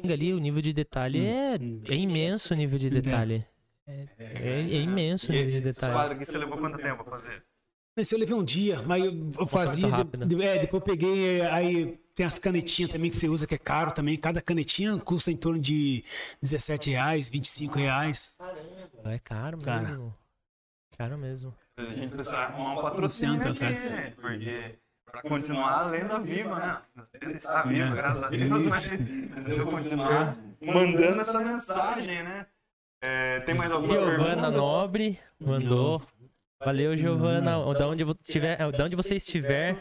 [0.04, 1.54] Ali, o nível de detalhe é,
[1.88, 3.42] é imenso o nível de detalhe.
[3.86, 5.92] É, é- é imenso o nível de esse detalhe.
[5.94, 7.42] quadro aqui você levou quanto tempo a fazer?
[7.96, 9.88] Esse eu levei um dia, mas eu, fazia.
[10.26, 11.40] de- é, depois eu peguei.
[11.40, 14.14] Aí tem as canetinhas também que você usa, que é caro também.
[14.18, 16.04] Cada canetinha custa em torno de
[16.42, 18.36] 17 reais, 25 reais.
[19.04, 19.98] É caro Cara.
[20.96, 21.54] Caro mesmo.
[21.76, 23.72] A gente precisa arrumar um patrocínio aqui, cara.
[23.74, 26.78] gente, porque pra continuar a lenda viva, né?
[26.96, 27.94] A lenda está viva, É.
[27.94, 28.88] graças a Deus, mas
[29.58, 32.46] eu continuar mandando essa mensagem, né?
[33.02, 34.52] É, tem mais algumas Giovana perguntas?
[34.56, 36.02] Nobre mandou.
[36.64, 37.58] Valeu, Giovana.
[37.74, 39.76] Da onde, tiver, da onde você estiver,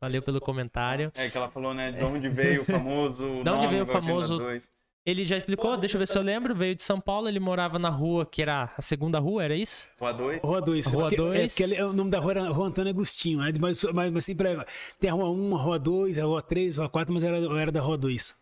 [0.00, 1.12] valeu pelo comentário.
[1.14, 1.92] É que ela falou, né?
[1.92, 3.44] De onde veio o famoso.
[3.44, 4.72] Da onde veio o famoso- Dois.
[5.06, 6.52] Ele já explicou, deixa eu ver se eu lembro.
[6.52, 9.86] Veio de São Paulo, ele morava na rua, que era a segunda rua, era isso?
[10.00, 10.42] Rua 2.
[10.42, 10.86] Rua 2.
[10.86, 11.40] Rua Porque- dois.
[11.40, 13.38] É, porque ele- o nome da rua era Rua Antônio Agostinho.
[13.38, 13.52] né?
[13.60, 14.66] Mas, mas, mas sempre é-
[14.98, 17.38] tem a Rua 1, a Rua 2, a Rua 3, a Rua 4, mas era,
[17.38, 18.34] era da Rua 2.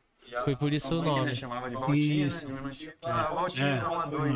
[0.45, 1.27] Foi por isso o nome.
[1.29, 2.49] Ele chamava de Valtinha, Isso.
[2.51, 2.73] né?
[3.05, 4.35] Ah, Valtinha É, da Rua 2.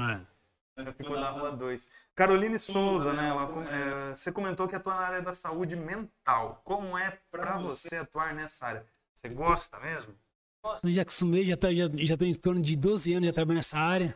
[0.77, 0.93] é.
[0.97, 1.89] Ficou na Rua 2.
[2.15, 3.31] Caroline Souza, né?
[3.31, 3.49] ela
[4.11, 6.61] é, você comentou que atua na área da saúde mental.
[6.65, 8.87] Como é pra você atuar nessa área?
[9.13, 10.15] Você gosta mesmo?
[10.83, 13.59] Eu já acostumei, já, tá, já, já tô em torno de 12 anos já trabalhando
[13.59, 14.15] nessa área.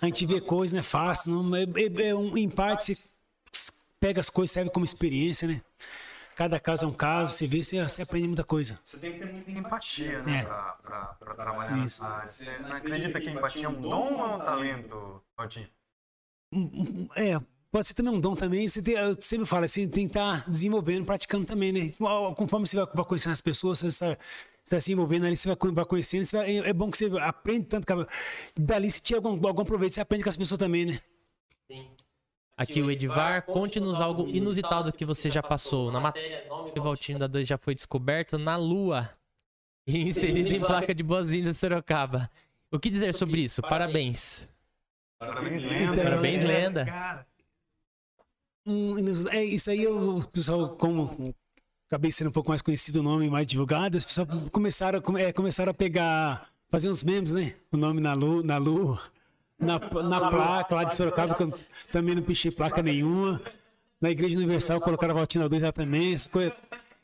[0.00, 1.42] A gente vê coisas, não é fácil.
[1.42, 5.60] Não, é, é- é um, em parte, você pega as coisas, serve como experiência, né?
[6.36, 8.78] Cada caso é um caso, você vê, você, você aprende muita coisa.
[8.82, 10.38] Você tem que ter muita empatia, né?
[10.38, 10.42] É.
[10.42, 12.28] Pra, pra, pra trabalhar nessa área.
[12.28, 15.68] Você não acredita que empatia é um dom ou é um talento, Valtinho?
[17.14, 17.38] É,
[17.70, 18.66] pode ser também um dom também.
[18.66, 21.92] Você tem, eu sempre falo, você tem que estar desenvolvendo, praticando também, né?
[22.36, 24.18] Conforme você vai, vai conhecendo as pessoas, você vai,
[24.70, 26.24] você vai se envolvendo ali, você vai, co- vai conhecendo.
[26.24, 27.84] você vai- é bom que você aprende tanto.
[27.86, 28.06] que-
[28.56, 31.00] Dali, se tiver algum, algum proveito, você aprende com as pessoas também, né?
[32.56, 35.90] Aqui o Edivar, conte-nos algo inusitado que você já passou.
[35.90, 39.10] Na matéria, nome Valtinho da 2 já foi descoberto na Lua
[39.86, 42.30] e inserido em placa de boas-vindas Sorocaba.
[42.70, 43.62] O que dizer sobre isso?
[43.62, 44.46] Parabéns.
[45.18, 46.02] Parabéns, lenda.
[46.02, 47.26] Parabéns, lenda.
[48.66, 48.94] Hum,
[49.30, 51.34] é, isso aí, eu- o pessoal, como
[51.90, 55.72] acabei sendo um pouco mais conhecido o nome, mais divulgado, as pessoas começaram, é, começaram
[55.72, 57.54] a pegar, fazer uns memes, né?
[57.72, 58.96] O nome na Lu, na Lu,
[59.58, 61.52] na, na placa lá de Sorocaba, que eu
[61.90, 63.42] também não pichei placa nenhuma.
[64.00, 66.54] Na Igreja Universal colocaram a Valtina 2 lá também, coisa.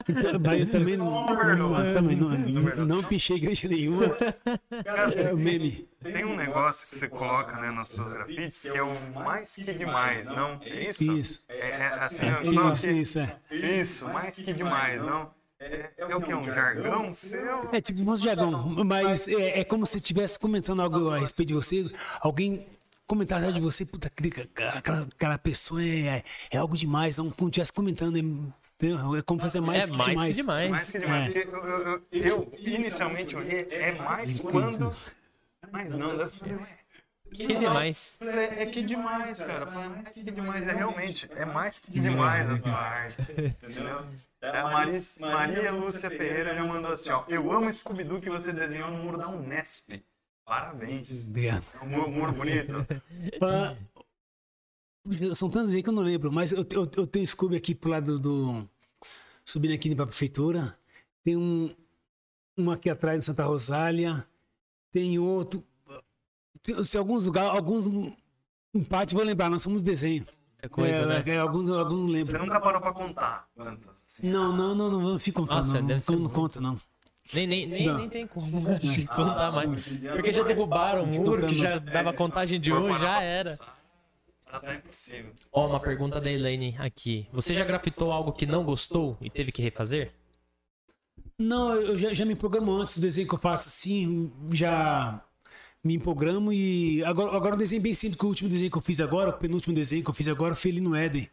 [0.08, 1.26] Então, mas eu também não,
[1.56, 4.16] não, também não, não pichei igreja nenhuma.
[4.84, 5.88] É o meme.
[6.02, 9.72] tem um negócio que você coloca né, nos seus grafites que é o mais que
[9.72, 10.60] demais, não?
[10.62, 11.12] É isso?
[11.12, 11.46] Isso.
[11.48, 13.36] É, é assim, eu falo Isso, isso, é.
[13.50, 15.30] Isso, mais que demais, não?
[15.58, 16.34] É, é o que?
[16.34, 17.68] Um jargão seu?
[17.72, 21.54] É tipo um jargão, mas é, é como se estivesse comentando algo a respeito de
[21.54, 21.90] você,
[22.20, 22.66] alguém
[23.06, 28.52] comentar de você, puta, aquela, aquela pessoa é, é algo demais, não estivesse comentando,
[28.82, 30.36] é, é como fazer mais É que mais demais.
[30.36, 30.70] que demais.
[30.70, 31.34] Mais que demais.
[31.36, 31.38] É.
[31.38, 34.94] Eu, eu- eu- eu, inicialmente olhei, é mais quando.
[35.72, 36.68] Mas não, eu falei, ué,
[37.32, 38.12] Que demais.
[38.18, 39.64] falei, é que demais, cara.
[39.64, 43.16] Eu é mais que demais, é realmente, é mais que demais a sua arte.
[43.62, 44.06] Entendeu?
[44.42, 47.24] É, A Maris- Maria Lúcia Ferreira já mandou assim, ó.
[47.28, 50.04] Eu amo Scooby-Doo que você desenhou no muro da Unesp.
[50.44, 51.26] Parabéns.
[51.28, 51.64] Obrigado.
[51.80, 52.86] É um muro, muro bonito.
[55.30, 57.74] Ah, são tantos aí que eu não lembro, mas eu, eu, eu tenho Scooby aqui
[57.74, 58.68] pro lado do.
[59.44, 60.76] Subindo aqui pra prefeitura.
[61.22, 61.74] Tem um,
[62.58, 64.26] um aqui atrás de Santa Rosália.
[64.90, 65.62] Tem outro.
[66.62, 67.86] Tem, se alguns lugares, alguns.
[68.74, 70.26] Em parte vou lembrar, nós somos desenho.
[70.60, 71.22] É coisa, É, né?
[71.26, 73.88] é, alguns, alguns não Você nunca parou pra contar quantos?
[74.04, 74.28] assim?
[74.30, 75.56] Não, não, não, não, não fico contando.
[75.58, 76.34] Nossa, não, deve não, ser não muito.
[76.34, 76.78] conta, não.
[77.34, 77.98] Nem, nem, nem, Não.
[77.98, 79.84] nem tem como contar mais.
[80.12, 83.56] Porque já derrubaram o muro, que já dava contagem de um, já era.
[84.50, 85.32] Tá, tá impossível.
[85.52, 87.26] Ó, uma pergunta da Elaine aqui.
[87.32, 90.12] Você já grafitou algo que não gostou e teve que refazer?
[91.38, 92.96] Não, eu já, já me programo antes.
[92.96, 95.20] O desenho que eu faço assim, já
[95.84, 97.04] me programo e.
[97.04, 99.32] Agora, agora um desenho bem simples, que o último desenho que eu fiz agora, o
[99.34, 101.28] penúltimo desenho que eu fiz agora foi ali no Éden.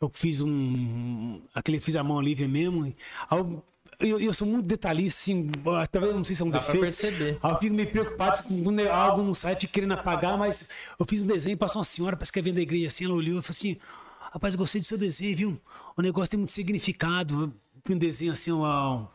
[0.00, 1.40] Eu fiz um.
[1.54, 2.86] Aquele fiz a mão livre mesmo.
[2.86, 2.96] e
[3.28, 3.62] algo-
[3.98, 5.50] Eu, eu sou muito detalhista, assim,
[5.90, 6.82] talvez não sei se é um Dá pra defeito.
[6.82, 7.38] perceber.
[7.42, 10.68] Aí eu fico meio preocupado se quando algo não sai, fico querendo apagar, mas
[10.98, 13.14] eu fiz um desenho, passou uma senhora, parece que é vendo da igreja assim, ela
[13.14, 13.76] olhou e falou assim:
[14.32, 15.60] Rapaz, eu gostei do seu desenho, viu?
[15.96, 17.52] O negócio tem muito significado.
[17.88, 19.08] Eu um desenho assim, uma,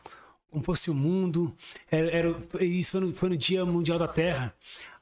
[0.50, 1.54] como fosse o mundo.
[1.90, 4.52] Era, era- isso foi no, foi no Dia Mundial da Terra.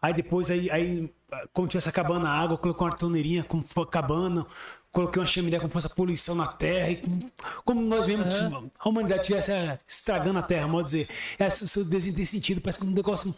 [0.03, 1.11] Aí depois, aí, aí
[1.53, 4.47] como tivesse acabando a água, coloquei uma torneirinha como acabando,
[4.93, 6.91] coloquei uma chaminé como fosse a poluição na Terra.
[6.91, 7.33] E como,
[7.65, 8.35] como nós mesmos,
[8.79, 11.09] a humanidade estivesse eh, estragando a Terra, modo dizer.
[11.39, 13.35] Esse, o seu desenho tem sentido, parece que um negócio.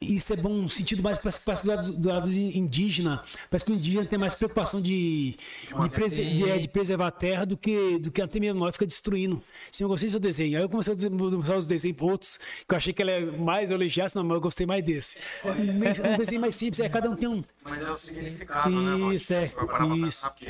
[0.00, 3.22] Isso é bom, um sentido mais parece, parece do, lado, do lado indígena.
[3.50, 5.36] Parece que o indígena tem mais preocupação de,
[5.80, 8.74] de, prese- de, é, de preservar a terra do que, do que até mesmo nós
[8.74, 9.42] fica destruindo.
[9.70, 10.56] Sim, eu gostei do seu desenho.
[10.56, 13.70] Aí eu comecei a usar os desenhos outros, que eu achei que ela é mais
[13.70, 15.18] elogiasse, não, mas eu gostei mais desse.
[15.78, 17.42] Mas Um desenho mais simples, é cada um tem um.
[17.62, 19.16] Mas é o significado, né, Valdir?
[19.16, 19.52] Isso, é.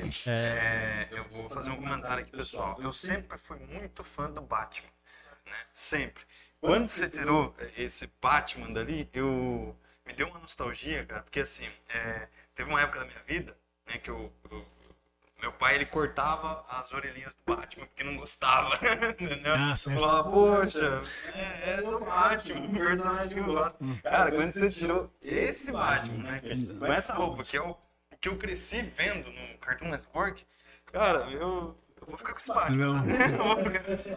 [0.06, 0.27] Isso.
[0.30, 2.76] É, eu vou fazer um comentário aqui, pessoal.
[2.80, 4.88] Eu sempre fui muito fã do Batman,
[5.46, 5.52] né?
[5.72, 6.24] Sempre.
[6.60, 9.76] Quando você tirou esse Batman dali, eu
[10.06, 13.56] me deu uma nostalgia, cara, porque assim, é, teve uma época da minha vida,
[13.86, 14.66] né, que eu, eu-
[15.40, 18.74] meu pai ele cortava as orelhinhas do Batman porque não gostava,
[19.20, 19.54] entendeu?
[19.54, 19.74] Ah.
[19.76, 21.00] Falava, poxa,
[21.32, 23.78] é, é do Batman, um personagem que eu gosto.
[24.02, 26.42] Cara, quando você tirou esse Batman, né,
[26.80, 27.76] com essa roupa, que é o
[28.20, 30.44] que eu cresci vendo no Cartoon Network,
[30.92, 33.04] cara, eu, eu vou ficar com esse Batman.
[33.38, 34.16] eu vou ficar com esse.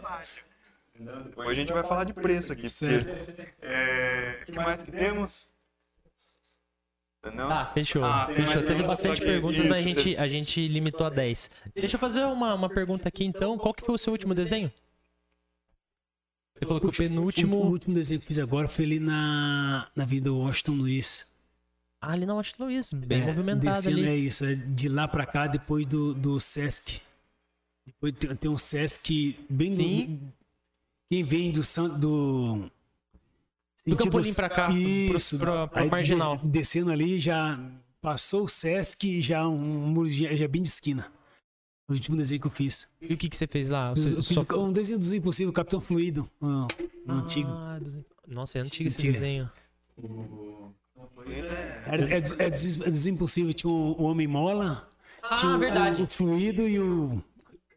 [0.94, 1.24] Entendeu?
[1.24, 3.42] Depois a gente vai falar de preço aqui, porque, Certo.
[3.62, 5.52] é, o que mais que temos?
[7.24, 7.48] Entendeu?
[7.48, 8.04] Tá, fechou.
[8.04, 8.52] Ah, tem fechou.
[8.54, 11.50] Teve perguntas, bastante que- perguntas, mas a isso, gente, a gente limitou a 10.
[11.74, 13.56] Deixa eu fazer uma, uma pergunta aqui então.
[13.56, 14.70] Qual que foi o seu último desenho?
[16.58, 17.56] Você falou que o O penúltimo.
[17.56, 21.31] último desenho que eu fiz agora foi ali na, na vida do Washington Luiz.
[22.04, 24.08] Ah, ali na Washington Luiz, bem É, movimentado descendo ali.
[24.08, 27.00] É isso, é de lá pra cá, depois do, do Sesc.
[27.86, 30.06] Depois tem, tem um Sesc bem Sim.
[30.16, 30.32] do.
[31.08, 31.60] Quem vem do.
[31.98, 32.70] Do
[33.86, 35.38] Do Campolim pra cá, pro- Isso.
[35.38, 36.36] pro- pro Aí, Marginal.
[36.38, 37.58] de- descendo ali, já
[38.00, 41.06] passou o Sesc e já um muro já, já bem de esquina.
[41.88, 42.88] O último desenho que eu fiz.
[43.00, 43.90] E o que, que você fez lá?
[43.90, 46.66] Você, Eu, fiz só- um desenho dos Impossível, Capitão Fluido, um,
[47.06, 47.48] um antigo.
[47.50, 49.12] Ah, dos- Nossa, é antigo esse Antigo.
[49.14, 49.50] desenho.
[49.98, 50.08] Ele
[51.30, 52.16] é- é,
[52.46, 54.88] é dos, é dos Impossíveis, tinha o, o Homem Mola,
[55.38, 56.02] tinha Ah, o- verdade.
[56.02, 57.22] o Fluido e o.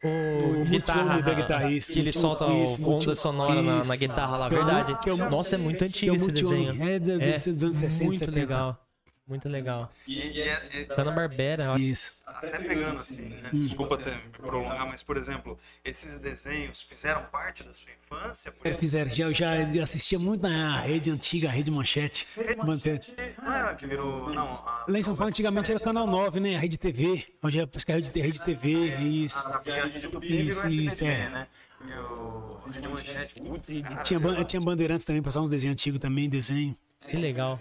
[0.03, 1.91] O, O guitarra, da guitarra, isso.
[1.91, 4.65] que ele solta o Isso, onda multi- sonora na, na guitarra lá, Que é o-
[4.65, 4.99] verdade.
[5.01, 6.83] que é Nossa, é muito é antigo esse desenho.
[6.87, 8.39] É do- dos anos 60, muito 70.
[8.39, 8.84] legal.
[9.27, 9.91] Muito legal.
[10.07, 11.77] E, e é, é- Tá na Barbera, ó.
[11.77, 12.19] Isso.
[12.27, 13.49] até pegando assim, né?
[13.51, 18.51] Desculpa até me prolongar, mas por exemplo, esses desenhos fizeram parte da sua infância?
[18.51, 19.09] Por É, isso- fizeram.
[19.09, 22.27] Já, eu já assistia muito na rede antiga, a rede Manchete.
[22.63, 23.15] Manchete.
[23.41, 24.29] Não é que virou.
[24.31, 26.55] Não, a- Lá em São Paulo, antigamente era Canal 9, né?
[26.55, 27.25] A Rede TV.
[27.41, 28.95] Hoje é é a Rede, rede TV.
[29.25, 29.39] Isso.
[29.47, 31.29] Ah, porque a Rede Tupi virou Isso, SBT, isso, é.
[31.29, 31.47] né?
[31.87, 36.29] E o Rede Manchete, putz, cara, tinha, tinha Bandeirantes também, passava uns desenhos antigos também,
[36.29, 36.77] desenho.
[37.09, 37.59] Que legal.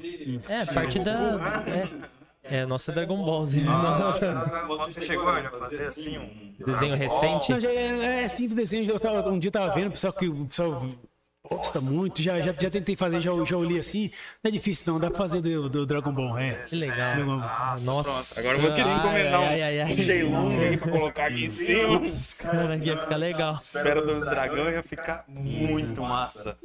[0.48, 1.38] É, parte da.
[2.42, 3.60] É, é nossa Dragon Ball Z.
[3.60, 4.34] Nossa,
[4.78, 7.50] você chegou a fazer assim um Desenho recente?
[7.50, 8.90] Não, já é, é simples desenho.
[8.90, 10.86] Eu tava, um dia eu tava vendo, o pessoal que o pessoal
[11.50, 12.22] gosta muito.
[12.22, 14.10] Já, já, já tentei fazer, já, já olhei assim.
[14.42, 16.38] Não é difícil não, dá pra fazer do, do Dragon Ball.
[16.38, 16.52] É.
[16.68, 17.14] Que legal.
[17.14, 17.80] Dragon Ball.
[17.80, 18.38] Nossa, pronto.
[18.38, 19.92] Agora eu vou querer encomendar Ai, ai, ai, ai.
[19.92, 22.00] um Shenlong aqui pra colocar aqui em cima.
[22.38, 23.52] Cara, ia ficar legal.
[23.52, 26.58] Esfera do dragão ia ficar muito massa.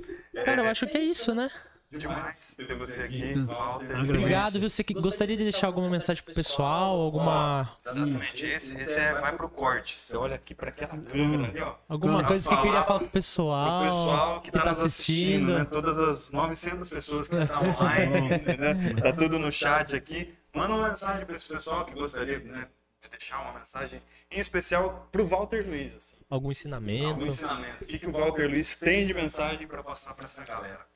[0.45, 1.49] Cara, eu acho que é isso, né?
[1.91, 3.99] Demais ter você aqui, Walter.
[3.99, 4.69] Obrigado, viu?
[4.69, 7.01] Você que gostaria de deixar alguma mensagem pro pessoal?
[7.01, 7.75] Alguma.
[7.79, 8.45] Exatamente.
[8.45, 9.97] Esse, esse é, vai pro corte.
[9.97, 11.75] Você olha aqui pra aquela câmera ali, ó.
[11.89, 15.65] Alguma coisa que queria falar pro pessoal, O pessoal que, tá, nos assistindo, né?
[15.65, 19.01] Todas as 900 pessoas que estão online, né?
[19.01, 20.31] Tá tudo no chat aqui.
[20.53, 22.67] Manda uma mensagem pra esse pessoal que gostaria, né?
[23.01, 26.17] De deixar uma mensagem em especial pro Walter Luiz, assim.
[26.29, 27.07] algum ensinamento.
[27.07, 27.83] Algum ensinamento.
[27.83, 30.88] O que, que o Walter Luiz tem de mensagem pra passar pra essa galera?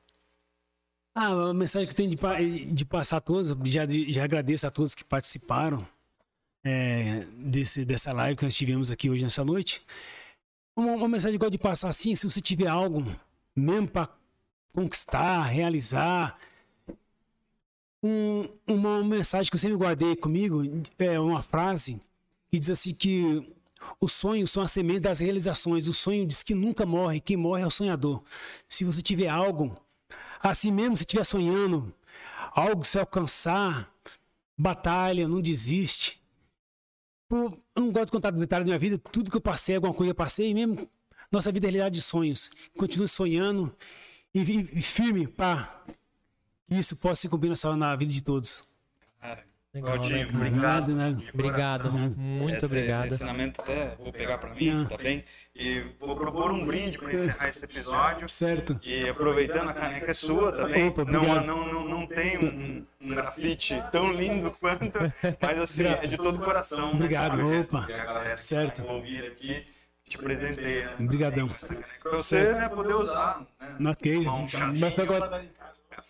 [1.15, 4.71] Ah, a mensagem que eu tenho de, de passar a todos, já, já agradeço a
[4.71, 5.87] todos que participaram
[6.63, 9.81] é, desse, dessa live que nós tivemos aqui hoje nessa noite.
[10.75, 13.05] Uma, uma mensagem que eu gosto de passar assim, se você tiver algo
[13.55, 14.09] mesmo para
[14.73, 16.39] conquistar, realizar,
[18.01, 20.63] um- uma mensagem que eu sempre guardei comigo
[20.97, 22.01] é uma frase
[22.49, 23.53] que diz assim que
[24.01, 25.87] os sonhos são a semente das realizações.
[25.87, 28.23] O sonho diz que nunca morre, quem morre é o sonhador.
[28.67, 29.77] Se você tiver algo
[30.43, 31.93] Assim mesmo, se estiver sonhando,
[32.51, 33.89] algo se alcançar,
[34.57, 36.21] batalha, não desiste.
[37.31, 40.11] Eu não gosto de contar detalhes da minha vida, tudo que eu passei, alguma coisa
[40.11, 40.89] eu passei, e mesmo
[41.31, 42.51] nossa vida é realidade de sonhos.
[42.77, 43.73] Continue sonhando
[44.35, 45.83] e, e- firme para
[46.67, 48.67] que isso possa se cumprir na, vida de todos.
[49.73, 50.91] Legal, Claudinho, né, obrigado.
[51.33, 52.11] Obrigado, coração.
[52.19, 53.05] muito Esse- obrigado.
[53.05, 54.85] Esse ensinamento até vou pegar pra mim, Não.
[54.85, 55.23] tá bem?
[55.55, 58.29] E vou propor um brinde pra encerrar esse episódio.
[58.29, 58.79] Certo.
[58.83, 60.89] E aproveitando, a caneca é sua também.
[60.89, 64.91] Opa, não, não, não, não tem um, um grafite tão lindo quanto,
[65.41, 66.89] mas assim, é de todo o coração.
[66.89, 67.59] né, Obrigado, cara?
[67.61, 67.85] opa.
[67.87, 68.81] Que a galera que Certo.
[68.83, 69.65] envolvida aqui
[70.07, 70.85] te presenteia.
[70.91, 70.95] né?
[70.99, 71.47] Obrigadão.
[71.49, 73.41] Caneca Pra você né, poder usar.
[73.79, 73.89] Né?
[73.89, 74.17] Ok.
[74.27, 75.41] Um chazinho, Vai ficar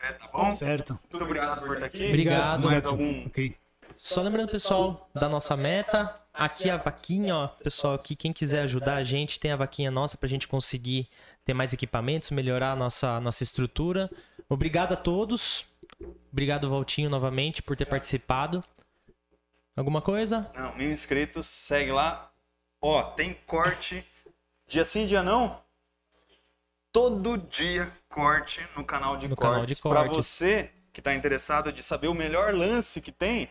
[0.03, 0.49] café, tá bom?
[0.51, 0.99] Certo.
[1.09, 2.07] Muito obrigado por estar aqui.
[2.07, 2.65] Obrigado.
[2.65, 3.55] Mais algum Ok.
[3.95, 6.19] Só lembrando, pessoal, da nossa meta.
[6.33, 7.47] Aqui a vaquinha, ó.
[7.47, 11.07] Pessoal, aqui quem quiser ajudar a gente, tem a vaquinha nossa pra gente conseguir
[11.45, 14.09] ter mais equipamentos, melhorar a nossa, nossa estrutura.
[14.49, 15.65] Obrigado a todos.
[16.31, 18.63] Obrigado, Valtinho, novamente, por ter participado.
[19.75, 20.49] Alguma coisa?
[20.55, 22.31] Não, mil inscritos, segue lá.
[22.81, 24.05] Ó, tem corte.
[24.67, 25.61] Dia sim, dia não?
[26.91, 29.79] Todo dia corte no canal de No cortes.
[29.79, 30.15] Cortes.
[30.15, 33.49] você que tá interessado de saber o melhor lance que tem,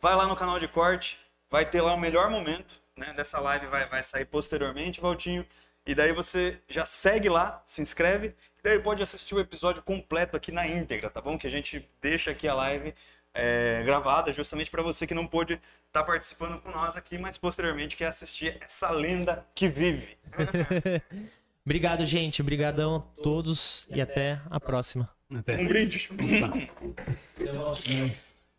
[0.00, 1.18] vai lá no canal de corte,
[1.50, 3.12] vai ter lá o melhor momento, né?
[3.14, 5.44] Dessa live vai, vai sair posteriormente, Valtinho.
[5.84, 10.36] E daí você já segue lá, se inscreve, e daí pode assistir o episódio completo
[10.36, 11.36] aqui na íntegra, tá bom?
[11.36, 12.94] Que a gente deixa aqui a live
[13.34, 17.96] é, gravada justamente para você que não pôde estar participando com nós aqui, mas posteriormente
[17.96, 20.16] quer assistir essa lenda que vive.
[21.64, 22.40] Obrigado, gente.
[22.40, 25.08] Obrigadão a todos e até a próxima.
[25.34, 25.58] Até.
[25.58, 26.08] Um brinde.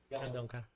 [0.10, 0.70] Obrigadão, cara.